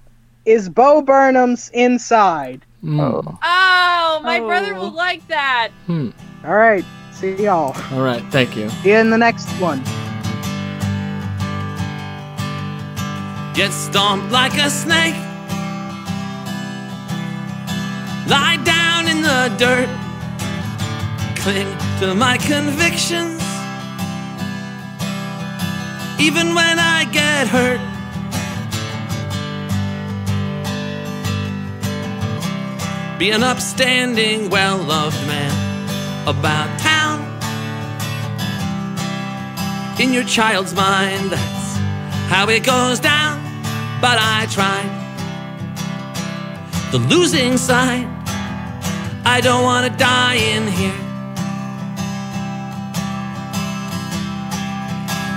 is 0.45 0.67
Bo 0.67 1.01
Burnham's 1.01 1.69
Inside. 1.73 2.65
Mm. 2.83 2.99
Oh, 2.99 3.37
Oh, 3.43 4.19
my 4.23 4.39
Oh. 4.39 4.47
brother 4.47 4.73
will 4.75 4.91
like 4.91 5.25
that. 5.27 5.69
Hmm. 5.87 6.09
All 6.45 6.55
right, 6.55 6.83
see 7.13 7.35
y'all. 7.35 7.75
All 7.93 8.01
right. 8.01 8.21
Thank 8.31 8.55
you. 8.57 8.69
See 8.69 8.89
you 8.89 8.97
in 8.97 9.09
the 9.09 9.17
next 9.17 9.49
one. 9.61 9.81
Get 13.53 13.71
stomped 13.71 14.31
like 14.31 14.53
a 14.57 14.69
snake. 14.69 15.15
Lie 18.27 18.57
down 18.63 19.07
in 19.07 19.21
the 19.21 19.53
dirt. 19.57 19.89
Cling 21.37 21.67
to 21.99 22.13
my 22.15 22.37
convictions. 22.37 23.41
Even 26.19 26.55
when 26.55 26.79
I 26.79 27.05
get 27.11 27.47
hurt. 27.47 27.79
Be 33.19 33.30
an 33.30 33.43
upstanding, 33.43 34.49
well 34.49 34.78
loved 34.78 35.16
man 35.28 35.53
about 36.28 36.80
town. 36.80 37.22
In 39.99 40.11
your 40.11 40.24
child's 40.24 40.74
mind, 40.74 41.30
that's 41.30 41.78
how 42.28 42.49
it 42.49 42.66
goes 42.66 42.99
down. 42.99 43.39
But 44.01 44.18
I 44.20 44.47
tried 44.49 44.89
the 46.91 46.97
losing 46.97 47.57
side. 47.57 48.07
I 49.26 49.39
don't 49.41 49.64
want 49.64 49.91
to 49.91 49.97
die 49.97 50.36
in 50.36 50.68
here. 50.68 50.99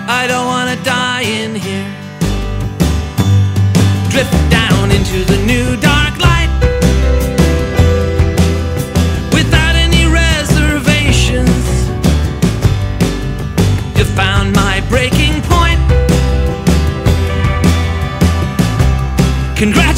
I 0.08 0.26
don't 0.26 0.46
want 0.46 0.76
to 0.76 0.84
die 0.84 1.22
in 1.22 1.54
here. 1.54 1.90
Drift 4.10 4.50
down 4.50 4.90
into 4.90 5.24
the 5.30 5.44
new 5.44 5.76
dark. 5.80 5.96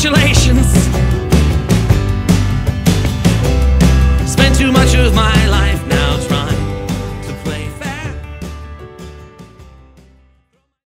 Congratulations. 0.09 0.72
Spent 4.26 4.56
too 4.56 4.72
much 4.72 4.94
of 4.94 5.14
my 5.14 5.47